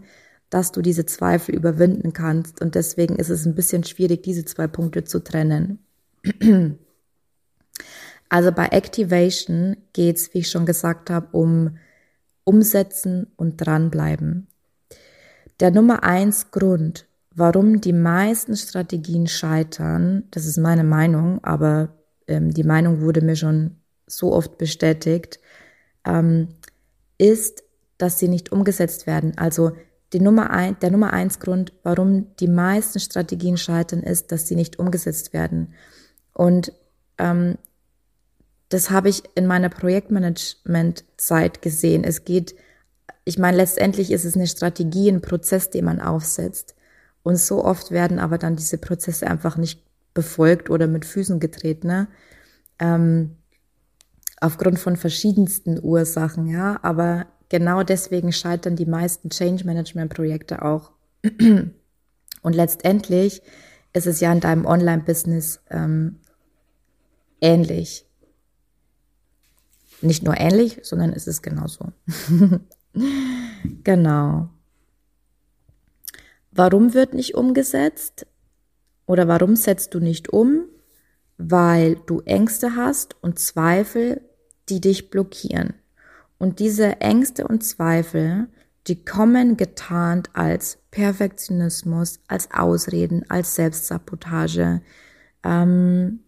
dass 0.49 0.71
du 0.71 0.81
diese 0.81 1.05
Zweifel 1.05 1.55
überwinden 1.55 2.13
kannst. 2.13 2.61
Und 2.61 2.75
deswegen 2.75 3.15
ist 3.17 3.29
es 3.29 3.45
ein 3.45 3.55
bisschen 3.55 3.83
schwierig, 3.83 4.23
diese 4.23 4.43
zwei 4.45 4.67
Punkte 4.67 5.03
zu 5.03 5.23
trennen. 5.23 5.79
Also 8.31 8.53
bei 8.53 8.67
Activation 8.67 9.75
geht 9.91 10.15
es, 10.15 10.33
wie 10.33 10.37
ich 10.37 10.49
schon 10.49 10.65
gesagt 10.65 11.09
habe, 11.09 11.27
um 11.33 11.77
Umsetzen 12.45 13.27
und 13.35 13.57
dranbleiben. 13.57 14.47
Der 15.59 15.69
Nummer 15.69 16.03
eins 16.05 16.49
Grund, 16.49 17.07
warum 17.35 17.81
die 17.81 17.91
meisten 17.91 18.55
Strategien 18.55 19.27
scheitern, 19.27 20.23
das 20.31 20.45
ist 20.45 20.57
meine 20.57 20.85
Meinung, 20.85 21.43
aber 21.43 21.89
ähm, 22.25 22.53
die 22.53 22.63
Meinung 22.63 23.01
wurde 23.01 23.19
mir 23.19 23.35
schon 23.35 23.75
so 24.07 24.31
oft 24.31 24.57
bestätigt, 24.57 25.41
ähm, 26.05 26.47
ist, 27.17 27.65
dass 27.97 28.17
sie 28.17 28.29
nicht 28.29 28.53
umgesetzt 28.53 29.07
werden. 29.07 29.37
Also 29.37 29.73
die 30.13 30.21
Nummer 30.21 30.51
ein, 30.51 30.79
der 30.79 30.91
Nummer 30.91 31.11
eins 31.11 31.41
Grund, 31.41 31.73
warum 31.83 32.33
die 32.37 32.47
meisten 32.47 33.01
Strategien 33.01 33.57
scheitern, 33.57 34.03
ist, 34.03 34.31
dass 34.31 34.47
sie 34.47 34.55
nicht 34.55 34.79
umgesetzt 34.79 35.33
werden. 35.33 35.73
Und 36.33 36.71
ähm, 37.17 37.57
das 38.71 38.89
habe 38.89 39.09
ich 39.09 39.23
in 39.35 39.47
meiner 39.47 39.67
Projektmanagement-Zeit 39.67 41.61
gesehen. 41.61 42.05
Es 42.05 42.23
geht, 42.23 42.55
ich 43.25 43.37
meine, 43.37 43.57
letztendlich 43.57 44.11
ist 44.11 44.23
es 44.23 44.35
eine 44.35 44.47
Strategie, 44.47 45.09
ein 45.09 45.21
Prozess, 45.21 45.69
den 45.69 45.83
man 45.85 45.99
aufsetzt. 45.99 46.73
Und 47.21 47.35
so 47.35 47.65
oft 47.65 47.91
werden 47.91 48.17
aber 48.17 48.37
dann 48.37 48.55
diese 48.55 48.77
Prozesse 48.77 49.27
einfach 49.27 49.57
nicht 49.57 49.83
befolgt 50.13 50.69
oder 50.69 50.87
mit 50.87 51.03
Füßen 51.03 51.41
getreten. 51.41 51.87
Ne? 51.87 52.07
Ähm, 52.79 53.35
aufgrund 54.39 54.79
von 54.79 54.95
verschiedensten 54.95 55.77
Ursachen, 55.83 56.47
ja, 56.47 56.79
aber 56.81 57.25
genau 57.49 57.83
deswegen 57.83 58.31
scheitern 58.31 58.77
die 58.77 58.85
meisten 58.85 59.29
Change 59.29 59.65
Management 59.65 60.13
Projekte 60.13 60.61
auch. 60.63 60.91
Und 62.41 62.55
letztendlich 62.55 63.41
ist 63.91 64.07
es 64.07 64.21
ja 64.21 64.31
in 64.31 64.39
deinem 64.39 64.65
Online-Business 64.65 65.59
ähm, 65.69 66.21
ähnlich. 67.41 68.05
Nicht 70.01 70.23
nur 70.23 70.37
ähnlich, 70.37 70.79
sondern 70.83 71.13
es 71.13 71.27
ist 71.27 71.41
genauso. 71.41 71.91
genau. 73.83 74.49
Warum 76.51 76.93
wird 76.93 77.13
nicht 77.13 77.35
umgesetzt? 77.35 78.25
Oder 79.05 79.27
warum 79.27 79.55
setzt 79.55 79.93
du 79.93 79.99
nicht 79.99 80.29
um? 80.29 80.65
Weil 81.37 81.95
du 82.05 82.21
Ängste 82.21 82.75
hast 82.75 83.15
und 83.21 83.39
Zweifel 83.39 84.21
die 84.71 84.81
dich 84.81 85.09
blockieren. 85.09 85.73
Und 86.37 86.59
diese 86.59 87.01
Ängste 87.01 87.47
und 87.47 87.63
Zweifel, 87.63 88.47
die 88.87 89.03
kommen 89.05 89.57
getarnt 89.57 90.29
als 90.33 90.79
Perfektionismus, 90.89 92.19
als 92.27 92.49
Ausreden, 92.51 93.29
als 93.29 93.55
Selbstsabotage. 93.55 94.81
Ähm, 95.43 96.21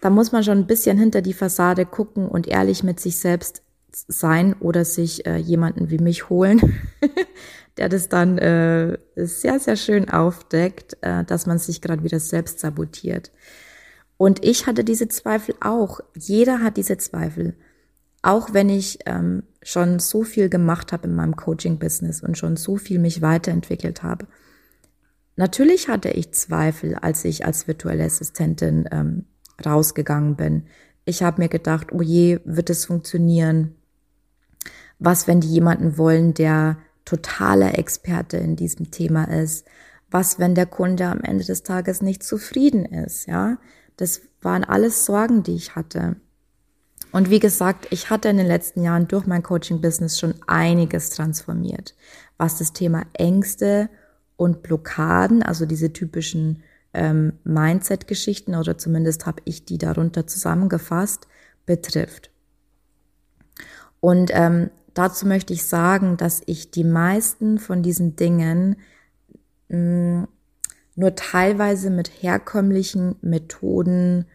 da 0.00 0.10
muss 0.10 0.32
man 0.32 0.44
schon 0.44 0.58
ein 0.58 0.66
bisschen 0.66 0.98
hinter 0.98 1.22
die 1.22 1.32
Fassade 1.32 1.86
gucken 1.86 2.28
und 2.28 2.46
ehrlich 2.46 2.82
mit 2.82 3.00
sich 3.00 3.18
selbst 3.18 3.62
sein 3.92 4.54
oder 4.60 4.84
sich 4.84 5.26
äh, 5.26 5.36
jemanden 5.36 5.90
wie 5.90 5.98
mich 5.98 6.28
holen, 6.28 6.60
der 7.76 7.88
das 7.88 8.08
dann 8.08 8.38
äh, 8.38 8.98
sehr, 9.16 9.58
sehr 9.58 9.76
schön 9.76 10.08
aufdeckt, 10.08 10.96
äh, 11.00 11.24
dass 11.24 11.46
man 11.46 11.58
sich 11.58 11.80
gerade 11.80 12.04
wieder 12.04 12.20
selbst 12.20 12.60
sabotiert. 12.60 13.32
Und 14.16 14.44
ich 14.44 14.66
hatte 14.66 14.84
diese 14.84 15.08
Zweifel 15.08 15.54
auch. 15.60 16.00
Jeder 16.16 16.60
hat 16.62 16.76
diese 16.76 16.98
Zweifel. 16.98 17.54
Auch 18.20 18.52
wenn 18.52 18.68
ich 18.68 18.98
ähm, 19.06 19.44
schon 19.62 20.00
so 20.00 20.24
viel 20.24 20.48
gemacht 20.48 20.92
habe 20.92 21.06
in 21.06 21.14
meinem 21.14 21.36
Coaching-Business 21.36 22.22
und 22.22 22.36
schon 22.36 22.56
so 22.56 22.76
viel 22.76 22.98
mich 22.98 23.22
weiterentwickelt 23.22 24.02
habe. 24.02 24.26
Natürlich 25.36 25.88
hatte 25.88 26.10
ich 26.10 26.32
Zweifel, 26.32 26.96
als 26.96 27.24
ich 27.24 27.46
als 27.46 27.68
virtuelle 27.68 28.04
Assistentin 28.04 28.88
ähm, 28.90 29.26
rausgegangen 29.64 30.36
bin. 30.36 30.64
Ich 31.04 31.22
habe 31.22 31.40
mir 31.40 31.48
gedacht, 31.48 31.92
oh 31.92 32.02
je, 32.02 32.40
wird 32.44 32.70
es 32.70 32.84
funktionieren? 32.84 33.74
Was, 34.98 35.26
wenn 35.26 35.40
die 35.40 35.48
jemanden 35.48 35.96
wollen, 35.96 36.34
der 36.34 36.78
totaler 37.04 37.78
Experte 37.78 38.36
in 38.36 38.56
diesem 38.56 38.90
Thema 38.90 39.24
ist? 39.24 39.66
Was, 40.10 40.38
wenn 40.38 40.54
der 40.54 40.66
Kunde 40.66 41.06
am 41.06 41.20
Ende 41.20 41.44
des 41.44 41.62
Tages 41.62 42.02
nicht 42.02 42.22
zufrieden 42.22 42.84
ist? 42.84 43.26
Ja, 43.26 43.58
das 43.96 44.22
waren 44.42 44.64
alles 44.64 45.04
Sorgen, 45.04 45.42
die 45.42 45.54
ich 45.54 45.74
hatte. 45.76 46.16
Und 47.10 47.30
wie 47.30 47.40
gesagt, 47.40 47.86
ich 47.90 48.10
hatte 48.10 48.28
in 48.28 48.36
den 48.36 48.46
letzten 48.46 48.82
Jahren 48.82 49.08
durch 49.08 49.26
mein 49.26 49.42
Coaching-Business 49.42 50.18
schon 50.18 50.34
einiges 50.46 51.10
transformiert, 51.10 51.94
was 52.36 52.58
das 52.58 52.72
Thema 52.72 53.06
Ängste 53.14 53.88
und 54.36 54.62
Blockaden, 54.62 55.42
also 55.42 55.64
diese 55.66 55.92
typischen 55.92 56.62
ähm, 56.94 57.34
Mindset-Geschichten 57.44 58.54
oder 58.54 58.78
zumindest 58.78 59.26
habe 59.26 59.42
ich 59.44 59.64
die 59.64 59.78
darunter 59.78 60.26
zusammengefasst, 60.26 61.28
betrifft. 61.66 62.30
Und 64.00 64.30
ähm, 64.32 64.70
dazu 64.94 65.26
möchte 65.26 65.52
ich 65.52 65.64
sagen, 65.64 66.16
dass 66.16 66.42
ich 66.46 66.70
die 66.70 66.84
meisten 66.84 67.58
von 67.58 67.82
diesen 67.82 68.16
Dingen 68.16 68.76
mh, 69.68 70.22
mm, 70.22 70.28
nur 70.96 71.14
teilweise 71.14 71.90
mit 71.90 72.10
herkömmlichen 72.22 73.14
Methoden 73.20 74.26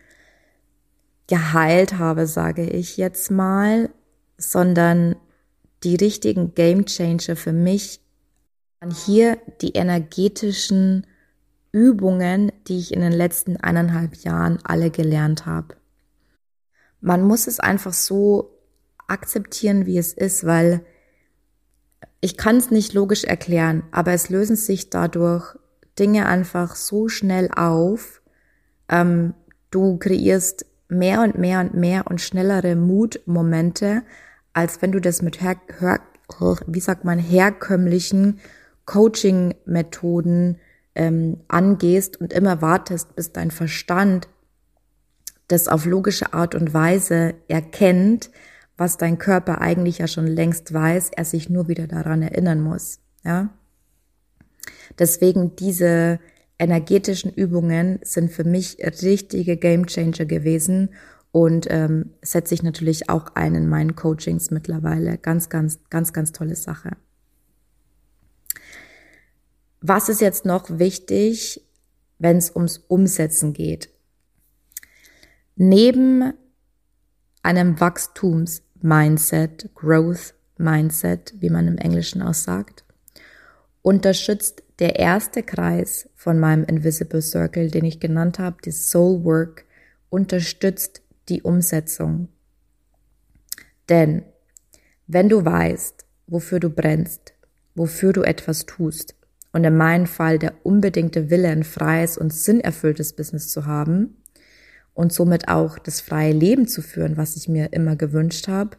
geheilt 1.27 1.98
habe, 1.98 2.25
sage 2.25 2.63
ich 2.69 2.95
jetzt 2.95 3.29
mal, 3.31 3.89
sondern 4.38 5.17
die 5.83 5.95
richtigen 5.95 6.55
Game 6.55 6.86
Changer 6.86 7.36
für 7.36 7.51
mich 7.51 8.00
waren 8.79 8.91
hier 8.91 9.38
die 9.62 9.72
energetischen 9.72 11.05
Übungen, 11.74 12.51
die 12.68 12.77
ich 12.77 12.94
in 12.94 13.01
den 13.01 13.12
letzten 13.12 13.58
eineinhalb 13.58 14.15
Jahren 14.15 14.60
alle 14.63 14.92
gelernt 14.92 15.46
habe. 15.46 15.75
Man 17.01 17.24
muss 17.24 17.48
es 17.48 17.60
einfach 17.60 17.92
so 17.92 18.58
akzeptieren, 19.08 19.86
wie 19.86 19.98
es 19.98 20.13
ist, 20.13 20.46
weil 20.46 20.86
ich 22.22 22.38
kann 22.38 22.58
es 22.58 22.72
nicht 22.72 22.94
logisch 22.94 23.25
erklären, 23.25 23.84
aber 23.92 24.13
es 24.13 24.30
lösen 24.30 24.56
sich 24.56 24.89
dadurch 24.89 25.58
Dinge 26.00 26.27
einfach 26.27 26.75
so 26.75 27.10
schnell 27.10 27.50
auf. 27.53 28.22
Ähm, 28.88 29.34
du 29.72 29.98
kreierst 29.98 30.65
mehr 30.88 31.22
und 31.22 31.38
mehr 31.38 31.60
und 31.60 31.74
mehr 31.74 32.08
und 32.08 32.22
schnellere 32.22 32.75
Mutmomente, 32.75 34.03
als 34.53 34.82
wenn 34.82 34.92
du 34.92 35.01
das 35.01 35.22
mit 35.22 35.42
her, 35.42 35.57
her 35.79 36.00
wie 36.68 36.79
sagt 36.79 37.03
man, 37.03 37.20
herkömmlichen 37.20 38.40
Coaching-Methoden 38.86 40.59
ähm, 40.96 41.38
angehst 41.48 42.20
und 42.20 42.34
immer 42.34 42.62
wartest, 42.62 43.16
bis 43.16 43.32
dein 43.32 43.51
Verstand 43.51 44.27
das 45.48 45.68
auf 45.68 45.86
logische 45.86 46.34
Art 46.34 46.56
und 46.56 46.74
Weise 46.74 47.36
erkennt, 47.48 48.32
was 48.77 48.98
dein 48.98 49.18
Körper 49.18 49.62
eigentlich 49.62 50.00
ja 50.00 50.08
schon 50.08 50.27
längst 50.27 50.74
weiß, 50.74 51.12
er 51.16 51.25
sich 51.25 51.50
nur 51.50 51.68
wieder 51.68 51.88
daran 51.88 52.22
erinnern 52.22 52.62
muss. 52.62 53.00
Ja? 53.24 53.50
Deswegen 54.98 55.56
diese 55.56 56.20
energetischen 56.60 57.32
Übungen 57.32 58.00
sind 58.03 58.32
für 58.32 58.44
mich 58.44 58.77
richtige 59.01 59.58
Gamechanger 59.58 60.25
gewesen 60.25 60.90
und 61.32 61.68
ähm, 61.70 62.12
setze 62.22 62.53
ich 62.53 62.64
natürlich 62.64 63.10
auch 63.10 63.36
ein 63.36 63.56
in 63.56 63.68
meinen 63.68 63.96
Coachings 63.96 64.51
mittlerweile. 64.51 65.18
Ganz, 65.18 65.50
ganz, 65.50 65.79
ganz, 65.90 66.14
ganz 66.14 66.32
tolle 66.32 66.56
Sache. 66.56 66.92
Was 69.85 70.07
ist 70.07 70.22
jetzt 70.22 70.46
noch 70.46 70.79
wichtig, 70.79 71.61
wenn 72.17 72.37
es 72.37 72.55
ums 72.55 72.77
Umsetzen 72.87 73.51
geht? 73.51 73.89
Neben 75.57 76.33
einem 77.41 77.77
Wachstums-Mindset, 77.81 79.75
Growth-Mindset, 79.75 81.33
wie 81.41 81.50
man 81.50 81.67
im 81.67 81.77
Englischen 81.77 82.22
aussagt, 82.22 82.85
unterstützt 83.81 84.63
der 84.79 85.00
erste 85.00 85.43
Kreis 85.43 86.07
von 86.15 86.39
meinem 86.39 86.63
Invisible 86.63 87.22
Circle, 87.22 87.69
den 87.69 87.83
ich 87.83 88.00
genannt 88.00 88.39
habe, 88.39 88.61
die 88.63 88.72
Soul 88.72 89.25
Work, 89.25 89.65
unterstützt 90.09 91.01
die 91.27 91.41
Umsetzung. 91.41 92.29
Denn 93.89 94.24
wenn 95.07 95.27
du 95.27 95.43
weißt, 95.43 96.05
wofür 96.27 96.61
du 96.61 96.69
brennst, 96.69 97.33
wofür 97.75 98.13
du 98.13 98.22
etwas 98.22 98.65
tust, 98.65 99.15
und 99.53 99.63
in 99.63 99.77
meinem 99.77 100.07
Fall 100.07 100.39
der 100.39 100.53
unbedingte 100.63 101.29
Wille, 101.29 101.50
ein 101.50 101.63
freies 101.63 102.18
und 102.18 102.33
sinnerfülltes 102.33 103.13
Business 103.13 103.48
zu 103.50 103.66
haben 103.66 104.18
und 104.94 105.13
somit 105.13 105.48
auch 105.48 105.79
das 105.79 106.01
freie 106.01 106.33
Leben 106.33 106.68
zu 106.68 106.81
führen, 106.81 107.18
was 107.18 107.37
ich 107.37 107.48
mir 107.48 107.72
immer 107.72 107.96
gewünscht 107.96 108.48
habe, 108.48 108.77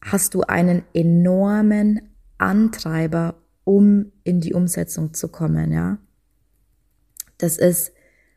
hast 0.00 0.34
du 0.34 0.40
einen 0.42 0.82
enormen 0.94 2.00
Antreiber, 2.38 3.34
um 3.64 4.12
in 4.24 4.40
die 4.40 4.54
Umsetzung 4.54 5.12
zu 5.12 5.28
kommen, 5.28 5.70
ja. 5.70 5.98
Das 7.36 7.58
ist, 7.58 7.92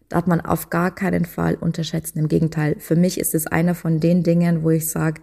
darf 0.09 0.27
man 0.27 0.41
auf 0.41 0.69
gar 0.69 0.93
keinen 0.93 1.25
Fall 1.25 1.55
unterschätzen. 1.55 2.19
Im 2.19 2.27
Gegenteil, 2.27 2.75
für 2.79 2.95
mich 2.95 3.19
ist 3.19 3.33
es 3.33 3.47
einer 3.47 3.73
von 3.73 3.99
den 3.99 4.21
Dingen, 4.21 4.63
wo 4.63 4.69
ich 4.69 4.89
sage, 4.89 5.21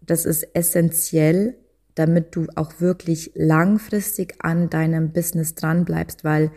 das 0.00 0.24
ist 0.24 0.44
essentiell, 0.54 1.56
damit 1.98 2.36
du 2.36 2.46
auch 2.54 2.80
wirklich 2.80 3.32
langfristig 3.34 4.36
an 4.38 4.70
deinem 4.70 5.12
Business 5.12 5.54
dran 5.54 5.84
bleibst, 5.84 6.24
weil 6.24 6.52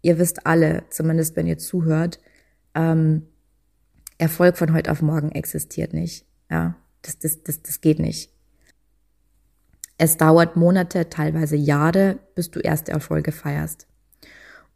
ihr 0.00 0.18
wisst 0.18 0.46
alle, 0.46 0.84
zumindest 0.90 1.36
wenn 1.36 1.46
ihr 1.46 1.58
zuhört, 1.58 2.20
ähm, 2.74 3.26
Erfolg 4.18 4.56
von 4.56 4.72
heute 4.72 4.90
auf 4.90 5.02
morgen 5.02 5.32
existiert 5.32 5.92
nicht. 5.92 6.26
Ja, 6.50 6.76
das, 7.02 7.18
das, 7.18 7.42
das, 7.42 7.62
das 7.62 7.80
geht 7.80 7.98
nicht. 7.98 8.30
Es 9.98 10.16
dauert 10.16 10.56
Monate, 10.56 11.10
teilweise 11.10 11.56
Jahre, 11.56 12.18
bis 12.34 12.50
du 12.50 12.60
erste 12.60 12.92
Erfolge 12.92 13.32
feierst. 13.32 13.86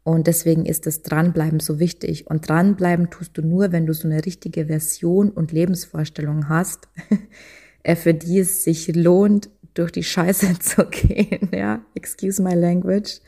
Und 0.03 0.27
deswegen 0.27 0.65
ist 0.65 0.85
das 0.85 1.01
Dranbleiben 1.01 1.59
so 1.59 1.79
wichtig. 1.79 2.27
Und 2.27 2.47
dranbleiben 2.47 3.09
tust 3.09 3.37
du 3.37 3.41
nur, 3.41 3.73
wenn 3.73 3.85
du 3.85 3.93
so 3.93 4.07
eine 4.07 4.25
richtige 4.25 4.67
Version 4.67 5.29
und 5.29 5.51
Lebensvorstellung 5.51 6.47
hast, 6.47 6.87
für 7.95 8.13
die 8.13 8.39
es 8.39 8.63
sich 8.63 8.93
lohnt, 8.95 9.49
durch 9.77 9.91
die 9.91 10.03
Scheiße 10.03 10.59
zu 10.59 10.85
gehen, 10.85 11.49
ja, 11.51 11.81
excuse 11.93 12.41
my 12.41 12.53
language, 12.53 13.19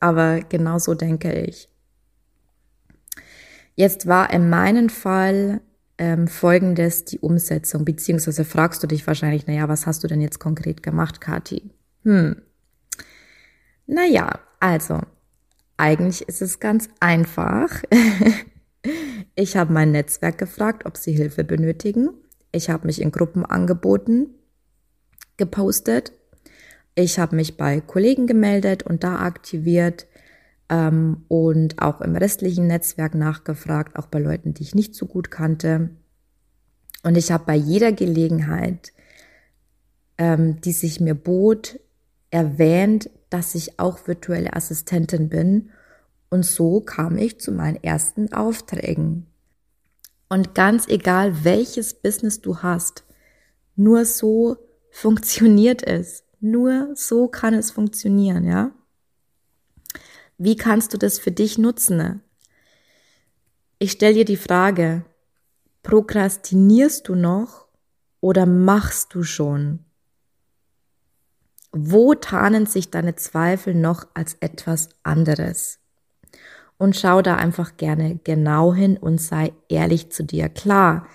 aber 0.00 0.40
genau 0.40 0.78
so 0.78 0.94
denke 0.94 1.32
ich. 1.32 1.68
Jetzt 3.74 4.06
war 4.06 4.32
in 4.32 4.50
meinem 4.50 4.88
Fall 4.88 5.60
ähm, 5.98 6.26
folgendes 6.28 7.04
die 7.04 7.18
Umsetzung, 7.18 7.84
beziehungsweise 7.84 8.44
fragst 8.44 8.82
du 8.82 8.86
dich 8.86 9.06
wahrscheinlich, 9.06 9.46
naja, 9.46 9.68
was 9.68 9.86
hast 9.86 10.02
du 10.02 10.08
denn 10.08 10.20
jetzt 10.20 10.38
konkret 10.38 10.82
gemacht, 10.82 11.20
Kati? 11.20 11.70
Hm. 12.04 12.42
Naja, 13.86 14.40
also, 14.60 15.00
eigentlich 15.76 16.28
ist 16.28 16.42
es 16.42 16.60
ganz 16.60 16.88
einfach. 17.00 17.82
ich 19.34 19.56
habe 19.56 19.72
mein 19.72 19.92
Netzwerk 19.92 20.38
gefragt, 20.38 20.86
ob 20.86 20.96
sie 20.96 21.12
Hilfe 21.12 21.44
benötigen. 21.44 22.10
Ich 22.52 22.70
habe 22.70 22.86
mich 22.86 23.00
in 23.00 23.12
Gruppen 23.12 23.44
angeboten, 23.44 24.34
gepostet. 25.38 26.12
Ich 26.94 27.18
habe 27.18 27.36
mich 27.36 27.56
bei 27.56 27.80
Kollegen 27.80 28.26
gemeldet 28.26 28.82
und 28.82 29.04
da 29.04 29.20
aktiviert 29.20 30.06
ähm, 30.68 31.24
und 31.28 31.80
auch 31.80 32.00
im 32.00 32.16
restlichen 32.16 32.66
Netzwerk 32.66 33.14
nachgefragt, 33.14 33.96
auch 33.96 34.06
bei 34.06 34.18
Leuten, 34.18 34.54
die 34.54 34.62
ich 34.62 34.74
nicht 34.74 34.94
so 34.94 35.06
gut 35.06 35.30
kannte. 35.30 35.90
Und 37.02 37.16
ich 37.16 37.30
habe 37.30 37.44
bei 37.46 37.54
jeder 37.54 37.92
Gelegenheit, 37.92 38.92
ähm, 40.18 40.60
die 40.60 40.72
sich 40.72 41.00
mir 41.00 41.14
bot, 41.14 41.78
erwähnt, 42.30 43.08
dass 43.30 43.54
ich 43.54 43.78
auch 43.78 44.06
virtuelle 44.06 44.54
Assistentin 44.54 45.28
bin. 45.28 45.70
Und 46.30 46.44
so 46.44 46.80
kam 46.80 47.16
ich 47.16 47.40
zu 47.40 47.52
meinen 47.52 47.82
ersten 47.82 48.32
Aufträgen. 48.32 49.26
Und 50.28 50.54
ganz 50.54 50.88
egal, 50.88 51.44
welches 51.44 51.94
Business 51.94 52.40
du 52.42 52.58
hast, 52.58 53.04
nur 53.76 54.04
so 54.04 54.56
funktioniert 54.90 55.82
es. 55.82 56.24
Nur 56.40 56.90
so 56.94 57.28
kann 57.28 57.54
es 57.54 57.70
funktionieren, 57.70 58.44
ja? 58.44 58.70
Wie 60.36 60.56
kannst 60.56 60.94
du 60.94 60.98
das 60.98 61.18
für 61.18 61.32
dich 61.32 61.58
nutzen? 61.58 62.22
Ich 63.80 63.92
stelle 63.92 64.14
dir 64.14 64.24
die 64.24 64.36
Frage, 64.36 65.04
prokrastinierst 65.82 67.08
du 67.08 67.16
noch 67.16 67.66
oder 68.20 68.46
machst 68.46 69.14
du 69.14 69.24
schon? 69.24 69.84
Wo 71.72 72.14
tarnen 72.14 72.66
sich 72.66 72.90
deine 72.90 73.16
Zweifel 73.16 73.74
noch 73.74 74.06
als 74.14 74.36
etwas 74.40 74.88
anderes? 75.02 75.80
Und 76.76 76.96
schau 76.96 77.22
da 77.22 77.34
einfach 77.34 77.76
gerne 77.76 78.20
genau 78.22 78.72
hin 78.72 78.96
und 78.96 79.20
sei 79.20 79.52
ehrlich 79.68 80.10
zu 80.12 80.22
dir. 80.22 80.48
Klar, 80.48 81.08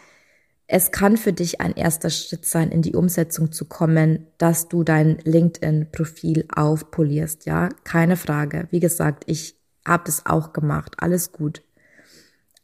es 0.68 0.92
kann 0.92 1.18
für 1.18 1.34
dich 1.34 1.62
ein 1.62 1.76
erster 1.76 2.10
Schritt 2.10 2.46
sein, 2.46 2.72
in 2.72 2.82
die 2.82 2.96
Umsetzung 2.96 3.52
zu 3.52 3.66
kommen, 3.66 4.28
dass 4.38 4.70
du 4.70 4.84
dein 4.84 5.18
LinkedIn-Profil 5.24 6.48
aufpolierst. 6.54 7.46
Ja, 7.46 7.70
keine 7.84 8.16
Frage. 8.16 8.68
Wie 8.72 8.80
gesagt, 8.80 9.24
ich 9.28 9.56
habe 9.86 10.04
das 10.06 10.26
auch 10.26 10.54
gemacht. 10.54 10.96
Alles 10.98 11.32
gut. 11.32 11.62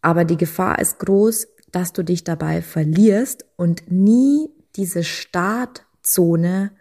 Aber 0.02 0.24
die 0.24 0.38
Gefahr 0.38 0.80
ist 0.80 1.00
groß, 1.00 1.48
dass 1.72 1.94
du 1.94 2.04
dich 2.04 2.24
dabei 2.24 2.62
verlierst 2.62 3.46
und 3.58 3.92
nie 3.92 4.50
diese 4.76 5.04
Startzone 5.04 6.72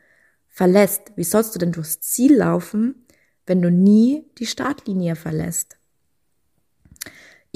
verlässt. 0.47 1.13
Wie 1.17 1.25
sollst 1.25 1.55
du 1.55 1.59
denn 1.59 1.73
durchs 1.73 2.01
Ziel 2.01 2.37
laufen, 2.37 3.07
wenn 3.45 3.61
du 3.61 3.71
nie 3.71 4.25
die 4.39 4.47
Startlinie 4.47 5.17
verlässt? 5.17 5.79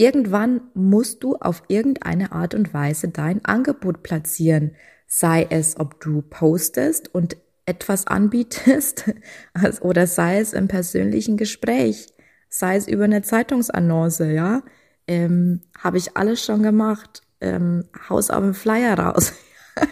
Irgendwann 0.03 0.63
musst 0.75 1.23
du 1.23 1.37
auf 1.37 1.63
irgendeine 1.69 2.33
Art 2.33 2.57
und 2.57 2.75
Weise 2.75 3.11
dein 3.11 3.45
Angebot 3.45 4.03
platzieren, 4.03 4.75
sei 5.07 5.47
es, 5.49 5.79
ob 5.79 6.01
du 6.01 6.23
postest 6.23 7.15
und 7.15 7.37
etwas 7.67 8.09
anbietest 8.09 9.05
oder 9.81 10.09
sei 10.09 10.41
es 10.41 10.55
im 10.55 10.67
persönlichen 10.67 11.37
Gespräch, 11.37 12.09
sei 12.49 12.75
es 12.75 12.89
über 12.89 13.05
eine 13.05 13.23
Zeitungsannonce, 13.23 14.33
ja, 14.33 14.65
ähm, 15.07 15.61
habe 15.79 15.99
ich 15.99 16.17
alles 16.17 16.45
schon 16.45 16.65
gemacht, 16.65 17.23
ähm, 17.41 17.85
Haus 18.09 18.31
auf 18.31 18.43
dem 18.43 18.55
Flyer 18.55 18.99
raus. 18.99 19.33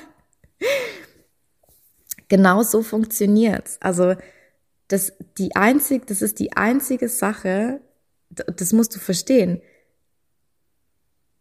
genau 2.29 2.64
so 2.64 2.83
funktioniert's. 2.83 3.79
Also 3.81 4.16
das 4.88 5.12
die 5.38 5.55
einzig, 5.55 6.09
das 6.09 6.20
ist 6.20 6.40
die 6.40 6.57
einzige 6.57 7.09
Sache, 7.09 7.81
das 8.29 8.73
musst 8.73 8.96
du 8.96 8.99
verstehen. 8.99 9.62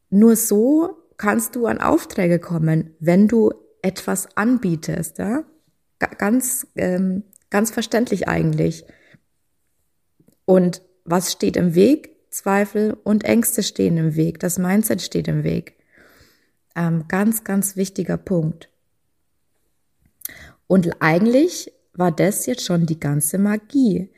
Nur 0.09 0.35
so 0.35 0.97
kannst 1.17 1.55
du 1.55 1.65
an 1.65 1.79
Aufträge 1.79 2.39
kommen, 2.39 2.95
wenn 2.99 3.27
du 3.27 3.53
etwas 3.81 4.35
anbietest, 4.35 5.17
ja? 5.17 5.43
Ganz, 6.17 6.67
ähm, 6.75 7.23
ganz 7.49 7.71
verständlich 7.71 8.27
eigentlich. 8.27 8.85
Und 10.45 10.81
was 11.03 11.31
steht 11.31 11.57
im 11.57 11.75
Weg? 11.75 12.15
Zweifel 12.29 12.95
und 13.03 13.23
Ängste 13.23 13.63
stehen 13.63 13.97
im 13.97 14.15
Weg. 14.15 14.39
Das 14.39 14.57
Mindset 14.57 15.01
steht 15.01 15.27
im 15.27 15.43
Weg. 15.43 15.75
Ähm, 16.75 17.05
ganz, 17.07 17.43
ganz 17.43 17.75
wichtiger 17.75 18.17
Punkt. 18.17 18.69
Und 20.67 21.01
eigentlich 21.01 21.73
war 21.93 22.11
das 22.11 22.45
jetzt 22.45 22.63
schon 22.63 22.85
die 22.85 22.99
ganze 22.99 23.39
Magie. 23.39 24.09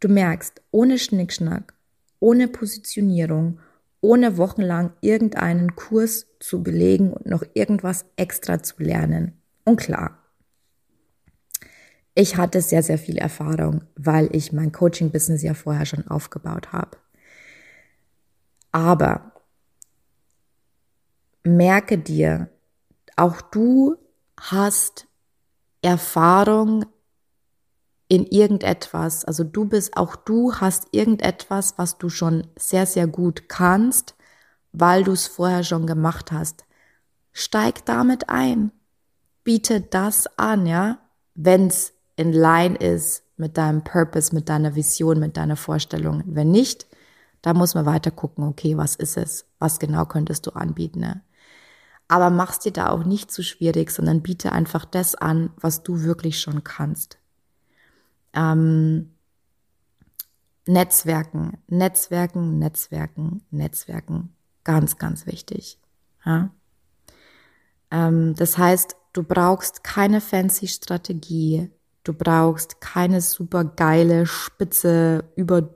Du 0.00 0.08
merkst, 0.08 0.62
ohne 0.70 0.98
Schnickschnack, 0.98 1.74
ohne 2.20 2.48
Positionierung, 2.48 3.58
ohne 4.06 4.36
wochenlang 4.36 4.92
irgendeinen 5.00 5.74
Kurs 5.74 6.28
zu 6.38 6.62
belegen 6.62 7.12
und 7.12 7.26
noch 7.26 7.42
irgendwas 7.54 8.04
extra 8.14 8.62
zu 8.62 8.76
lernen. 8.78 9.42
Und 9.64 9.80
klar, 9.80 10.18
ich 12.14 12.36
hatte 12.36 12.62
sehr, 12.62 12.84
sehr 12.84 12.98
viel 12.98 13.18
Erfahrung, 13.18 13.82
weil 13.96 14.28
ich 14.30 14.52
mein 14.52 14.70
Coaching-Business 14.70 15.42
ja 15.42 15.54
vorher 15.54 15.86
schon 15.86 16.06
aufgebaut 16.06 16.72
habe. 16.72 16.96
Aber 18.70 19.32
merke 21.42 21.98
dir, 21.98 22.48
auch 23.16 23.40
du 23.40 23.96
hast 24.38 25.08
Erfahrung 25.82 26.86
in 28.08 28.24
irgendetwas. 28.26 29.24
Also 29.24 29.44
du 29.44 29.64
bist, 29.64 29.96
auch 29.96 30.16
du 30.16 30.54
hast 30.54 30.88
irgendetwas, 30.92 31.74
was 31.76 31.98
du 31.98 32.08
schon 32.08 32.46
sehr, 32.56 32.86
sehr 32.86 33.06
gut 33.06 33.48
kannst, 33.48 34.14
weil 34.72 35.04
du 35.04 35.12
es 35.12 35.26
vorher 35.26 35.64
schon 35.64 35.86
gemacht 35.86 36.32
hast. 36.32 36.64
Steig 37.32 37.84
damit 37.84 38.28
ein. 38.28 38.72
Biete 39.44 39.80
das 39.80 40.26
an, 40.38 40.66
ja, 40.66 40.98
wenn 41.34 41.68
es 41.68 41.92
in 42.16 42.32
line 42.32 42.76
ist 42.76 43.22
mit 43.36 43.58
deinem 43.58 43.84
Purpose, 43.84 44.34
mit 44.34 44.48
deiner 44.48 44.74
Vision, 44.74 45.20
mit 45.20 45.36
deiner 45.36 45.56
Vorstellung. 45.56 46.22
Wenn 46.26 46.50
nicht, 46.50 46.86
da 47.42 47.54
muss 47.54 47.74
man 47.74 47.86
weiter 47.86 48.10
gucken, 48.10 48.44
okay, 48.44 48.76
was 48.76 48.96
ist 48.96 49.16
es? 49.16 49.46
Was 49.58 49.78
genau 49.78 50.06
könntest 50.06 50.46
du 50.46 50.52
anbieten? 50.52 51.00
Ne? 51.00 51.22
Aber 52.08 52.30
mach's 52.30 52.60
dir 52.60 52.72
da 52.72 52.90
auch 52.90 53.04
nicht 53.04 53.30
zu 53.30 53.42
schwierig, 53.42 53.90
sondern 53.90 54.22
biete 54.22 54.52
einfach 54.52 54.84
das 54.84 55.14
an, 55.14 55.50
was 55.60 55.82
du 55.82 56.02
wirklich 56.02 56.40
schon 56.40 56.64
kannst. 56.64 57.18
Ähm, 58.36 59.16
Netzwerken, 60.66 61.58
Netzwerken, 61.68 62.58
Netzwerken, 62.58 63.42
Netzwerken. 63.50 64.34
Ganz, 64.64 64.98
ganz 64.98 65.26
wichtig. 65.26 65.78
Ja? 66.24 66.50
Ähm, 67.90 68.34
das 68.34 68.58
heißt, 68.58 68.96
du 69.12 69.22
brauchst 69.22 69.84
keine 69.84 70.20
fancy 70.20 70.66
Strategie. 70.68 71.70
Du 72.04 72.12
brauchst 72.12 72.80
keine 72.80 73.20
super 73.20 73.64
geile, 73.64 74.26
spitze, 74.26 75.24
über 75.36 75.70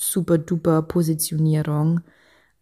super 0.00 0.38
duper 0.38 0.82
Positionierung. 0.82 2.00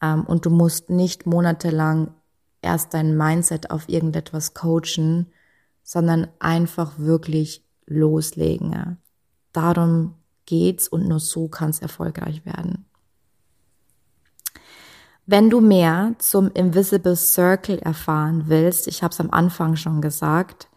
Ähm, 0.03 0.25
und 0.27 0.47
du 0.47 0.51
musst 0.51 0.91
nicht 0.91 1.27
monatelang 1.27 2.15
erst 2.63 2.93
dein 2.93 3.17
Mindset 3.17 3.71
auf 3.71 3.89
irgendetwas 3.89 4.53
coachen, 4.55 5.33
sondern 5.83 6.29
einfach 6.39 6.99
wirklich 6.99 7.65
loslegen. 7.87 8.99
Darum 9.53 10.15
geht's 10.47 10.89
und 10.89 11.09
nur 11.09 11.21
so 11.21 11.49
kann 11.49 11.71
es 11.71 11.81
erfolgreich 11.81 12.45
werden. 12.45 12.87
Wenn 15.27 15.49
du 15.49 15.61
mehr 15.61 16.15
zum 16.19 16.51
Invisible 16.53 17.15
Circle 17.15 17.79
erfahren 17.79 18.45
willst, 18.47 18.89
ich 18.89 19.03
habe 19.03 19.13
es 19.13 19.21
am 19.21 19.31
Anfang 19.31 19.77
schon 19.77 20.01
gesagt, 20.01 20.69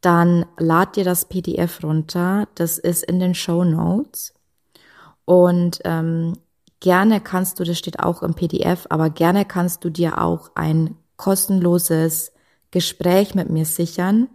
dann 0.00 0.46
lad 0.58 0.96
dir 0.96 1.04
das 1.04 1.26
PDF 1.26 1.82
runter. 1.82 2.48
Das 2.54 2.78
ist 2.78 3.04
in 3.04 3.20
den 3.20 3.34
Show 3.34 3.64
Notes. 3.64 4.34
Und 5.24 5.80
ähm, 5.84 6.34
gerne 6.80 7.20
kannst 7.20 7.58
du, 7.58 7.64
das 7.64 7.78
steht 7.78 8.00
auch 8.00 8.22
im 8.22 8.34
PDF, 8.34 8.86
aber 8.90 9.10
gerne 9.10 9.44
kannst 9.44 9.84
du 9.84 9.90
dir 9.90 10.20
auch 10.20 10.50
ein 10.54 10.96
kostenloses 11.16 12.32
Gespräch 12.70 13.34
mit 13.34 13.50
mir 13.50 13.64
sichern, 13.64 14.28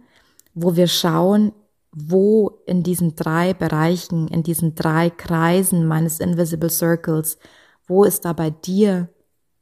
wo 0.54 0.76
wir 0.76 0.88
schauen, 0.88 1.52
wo 1.94 2.62
in 2.66 2.82
diesen 2.82 3.16
drei 3.16 3.52
Bereichen, 3.52 4.28
in 4.28 4.42
diesen 4.42 4.74
drei 4.74 5.10
Kreisen 5.10 5.86
meines 5.86 6.20
Invisible 6.20 6.70
Circles, 6.70 7.38
wo 7.86 8.04
ist 8.04 8.24
da 8.24 8.32
bei 8.32 8.50
dir 8.50 9.08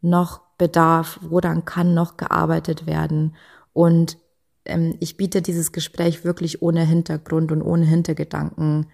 noch 0.00 0.40
Bedarf, 0.56 1.18
wo 1.22 1.40
dann 1.40 1.64
kann 1.64 1.94
noch 1.94 2.16
gearbeitet 2.16 2.86
werden. 2.86 3.34
Und 3.72 4.18
ähm, 4.64 4.96
ich 5.00 5.16
biete 5.16 5.42
dieses 5.42 5.72
Gespräch 5.72 6.24
wirklich 6.24 6.62
ohne 6.62 6.84
Hintergrund 6.84 7.50
und 7.50 7.62
ohne 7.62 7.86
Hintergedanken 7.86 8.86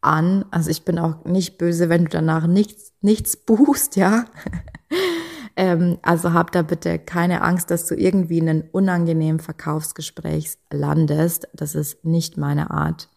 an. 0.00 0.44
Also 0.50 0.70
ich 0.70 0.84
bin 0.84 0.98
auch 0.98 1.24
nicht 1.24 1.58
böse, 1.58 1.88
wenn 1.88 2.04
du 2.04 2.10
danach 2.10 2.46
nichts, 2.46 2.92
nichts 3.00 3.36
buchst, 3.36 3.96
ja. 3.96 4.26
ähm, 5.56 5.98
also 6.02 6.32
hab 6.32 6.52
da 6.52 6.62
bitte 6.62 6.98
keine 6.98 7.42
Angst, 7.42 7.70
dass 7.70 7.86
du 7.86 7.94
irgendwie 7.94 8.38
in 8.38 8.48
einem 8.48 8.64
unangenehmen 8.72 9.40
Verkaufsgespräch 9.40 10.56
landest. 10.70 11.48
Das 11.54 11.74
ist 11.74 12.04
nicht 12.04 12.36
meine 12.36 12.70
Art. 12.70 13.08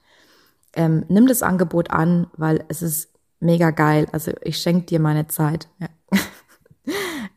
Ähm, 0.76 1.06
nimm 1.08 1.28
das 1.28 1.44
Angebot 1.44 1.92
an, 1.92 2.28
weil 2.36 2.66
es 2.68 2.82
ist 2.82 3.10
mega 3.40 3.72
geil. 3.72 4.08
Also 4.12 4.32
ich 4.42 4.58
schenke 4.58 4.86
dir 4.88 5.00
meine 5.00 5.28
Zeit. 5.28 5.68
Ja. 5.80 5.88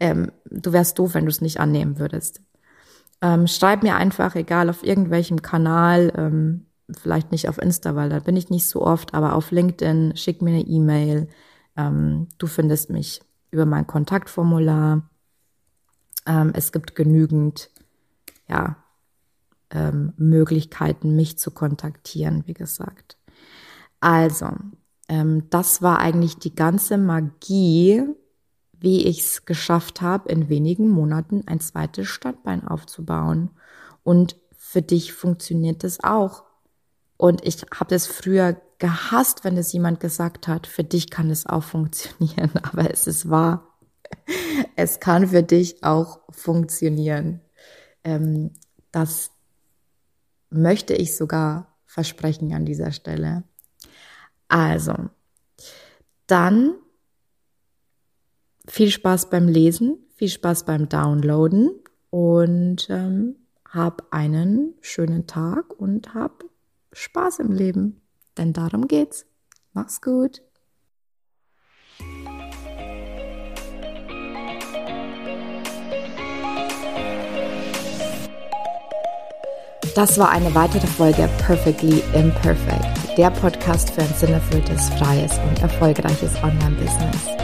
ähm, 0.00 0.32
du 0.50 0.72
wärst 0.72 0.98
doof, 0.98 1.14
wenn 1.14 1.24
du 1.24 1.30
es 1.30 1.40
nicht 1.40 1.60
annehmen 1.60 1.98
würdest. 1.98 2.40
Ähm, 3.22 3.46
schreib 3.46 3.82
mir 3.82 3.96
einfach, 3.96 4.34
egal 4.34 4.68
auf 4.68 4.84
irgendwelchem 4.84 5.42
Kanal, 5.42 6.12
ähm, 6.16 6.66
vielleicht 6.90 7.32
nicht 7.32 7.48
auf 7.48 7.58
Insta, 7.58 7.96
weil 7.96 8.10
da 8.10 8.20
bin 8.20 8.36
ich 8.36 8.50
nicht 8.50 8.68
so 8.68 8.82
oft, 8.82 9.14
aber 9.14 9.34
auf 9.34 9.50
LinkedIn, 9.50 10.16
schick 10.16 10.42
mir 10.42 10.50
eine 10.50 10.66
E-Mail. 10.66 11.28
Ähm, 11.76 12.28
du 12.38 12.46
findest 12.46 12.90
mich 12.90 13.20
über 13.56 13.64
mein 13.64 13.86
Kontaktformular. 13.86 15.08
Ähm, 16.26 16.52
es 16.54 16.72
gibt 16.72 16.94
genügend, 16.94 17.70
ja, 18.48 18.76
ähm, 19.70 20.12
Möglichkeiten, 20.18 21.16
mich 21.16 21.38
zu 21.38 21.50
kontaktieren, 21.50 22.42
wie 22.46 22.52
gesagt. 22.52 23.16
Also, 23.98 24.50
ähm, 25.08 25.48
das 25.48 25.80
war 25.80 26.00
eigentlich 26.00 26.36
die 26.36 26.54
ganze 26.54 26.98
Magie, 26.98 28.04
wie 28.78 29.06
ich 29.06 29.20
es 29.20 29.46
geschafft 29.46 30.02
habe, 30.02 30.28
in 30.28 30.50
wenigen 30.50 30.90
Monaten 30.90 31.42
ein 31.46 31.60
zweites 31.60 32.08
Standbein 32.08 32.68
aufzubauen. 32.68 33.48
Und 34.02 34.36
für 34.54 34.82
dich 34.82 35.14
funktioniert 35.14 35.82
das 35.82 36.04
auch. 36.04 36.44
Und 37.16 37.42
ich 37.42 37.62
habe 37.72 37.88
das 37.88 38.06
früher 38.06 38.60
gehasst, 38.78 39.44
wenn 39.44 39.56
es 39.56 39.72
jemand 39.72 40.00
gesagt 40.00 40.48
hat, 40.48 40.66
für 40.66 40.84
dich 40.84 41.10
kann 41.10 41.30
es 41.30 41.46
auch 41.46 41.62
funktionieren, 41.62 42.50
aber 42.62 42.90
es 42.90 43.06
ist 43.06 43.30
wahr. 43.30 43.76
Es 44.76 45.00
kann 45.00 45.28
für 45.28 45.42
dich 45.42 45.82
auch 45.82 46.20
funktionieren. 46.30 47.40
Ähm, 48.04 48.52
das 48.92 49.30
möchte 50.50 50.94
ich 50.94 51.16
sogar 51.16 51.76
versprechen 51.86 52.52
an 52.52 52.64
dieser 52.64 52.92
Stelle. 52.92 53.42
Also, 54.48 54.94
dann 56.26 56.74
viel 58.68 58.90
Spaß 58.90 59.30
beim 59.30 59.48
Lesen, 59.48 59.98
viel 60.14 60.28
Spaß 60.28 60.64
beim 60.64 60.88
Downloaden 60.88 61.70
und 62.10 62.86
ähm, 62.90 63.36
hab 63.68 64.06
einen 64.10 64.74
schönen 64.80 65.26
Tag 65.26 65.72
und 65.78 66.14
hab 66.14 66.44
Spaß 66.92 67.40
im 67.40 67.52
Leben. 67.52 68.00
Denn 68.38 68.52
darum 68.52 68.88
geht's. 68.88 69.26
Mach's 69.72 70.00
gut. 70.00 70.42
Das 79.94 80.18
war 80.18 80.28
eine 80.28 80.54
weitere 80.54 80.86
Folge 80.86 81.26
Perfectly 81.38 82.02
Imperfect, 82.12 83.16
der 83.16 83.30
Podcast 83.30 83.90
für 83.90 84.02
ein 84.02 84.12
sinnerfülltes, 84.14 84.90
freies 84.90 85.38
und 85.38 85.62
erfolgreiches 85.62 86.34
Online-Business. 86.42 87.36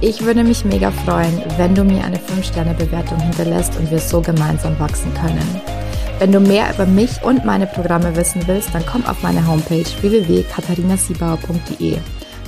Ich 0.00 0.24
würde 0.24 0.44
mich 0.44 0.64
mega 0.64 0.92
freuen, 0.92 1.42
wenn 1.56 1.74
du 1.74 1.82
mir 1.82 2.04
eine 2.04 2.18
5-Sterne-Bewertung 2.18 3.18
hinterlässt 3.18 3.76
und 3.76 3.90
wir 3.90 3.98
so 3.98 4.20
gemeinsam 4.20 4.78
wachsen 4.78 5.12
können. 5.14 5.77
Wenn 6.18 6.32
du 6.32 6.40
mehr 6.40 6.74
über 6.74 6.84
mich 6.84 7.22
und 7.22 7.44
meine 7.44 7.68
Programme 7.68 8.16
wissen 8.16 8.42
willst, 8.48 8.74
dann 8.74 8.84
komm 8.84 9.06
auf 9.06 9.22
meine 9.22 9.46
Homepage 9.46 9.84
www.katharinasiebauer.de. 10.00 11.98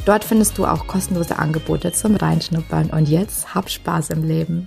Dort 0.04 0.24
findest 0.24 0.58
du 0.58 0.66
auch 0.66 0.88
kostenlose 0.88 1.38
Angebote 1.38 1.92
zum 1.92 2.16
Reinschnuppern 2.16 2.90
und 2.90 3.08
jetzt 3.08 3.54
hab 3.54 3.70
Spaß 3.70 4.10
im 4.10 4.24
Leben. 4.24 4.66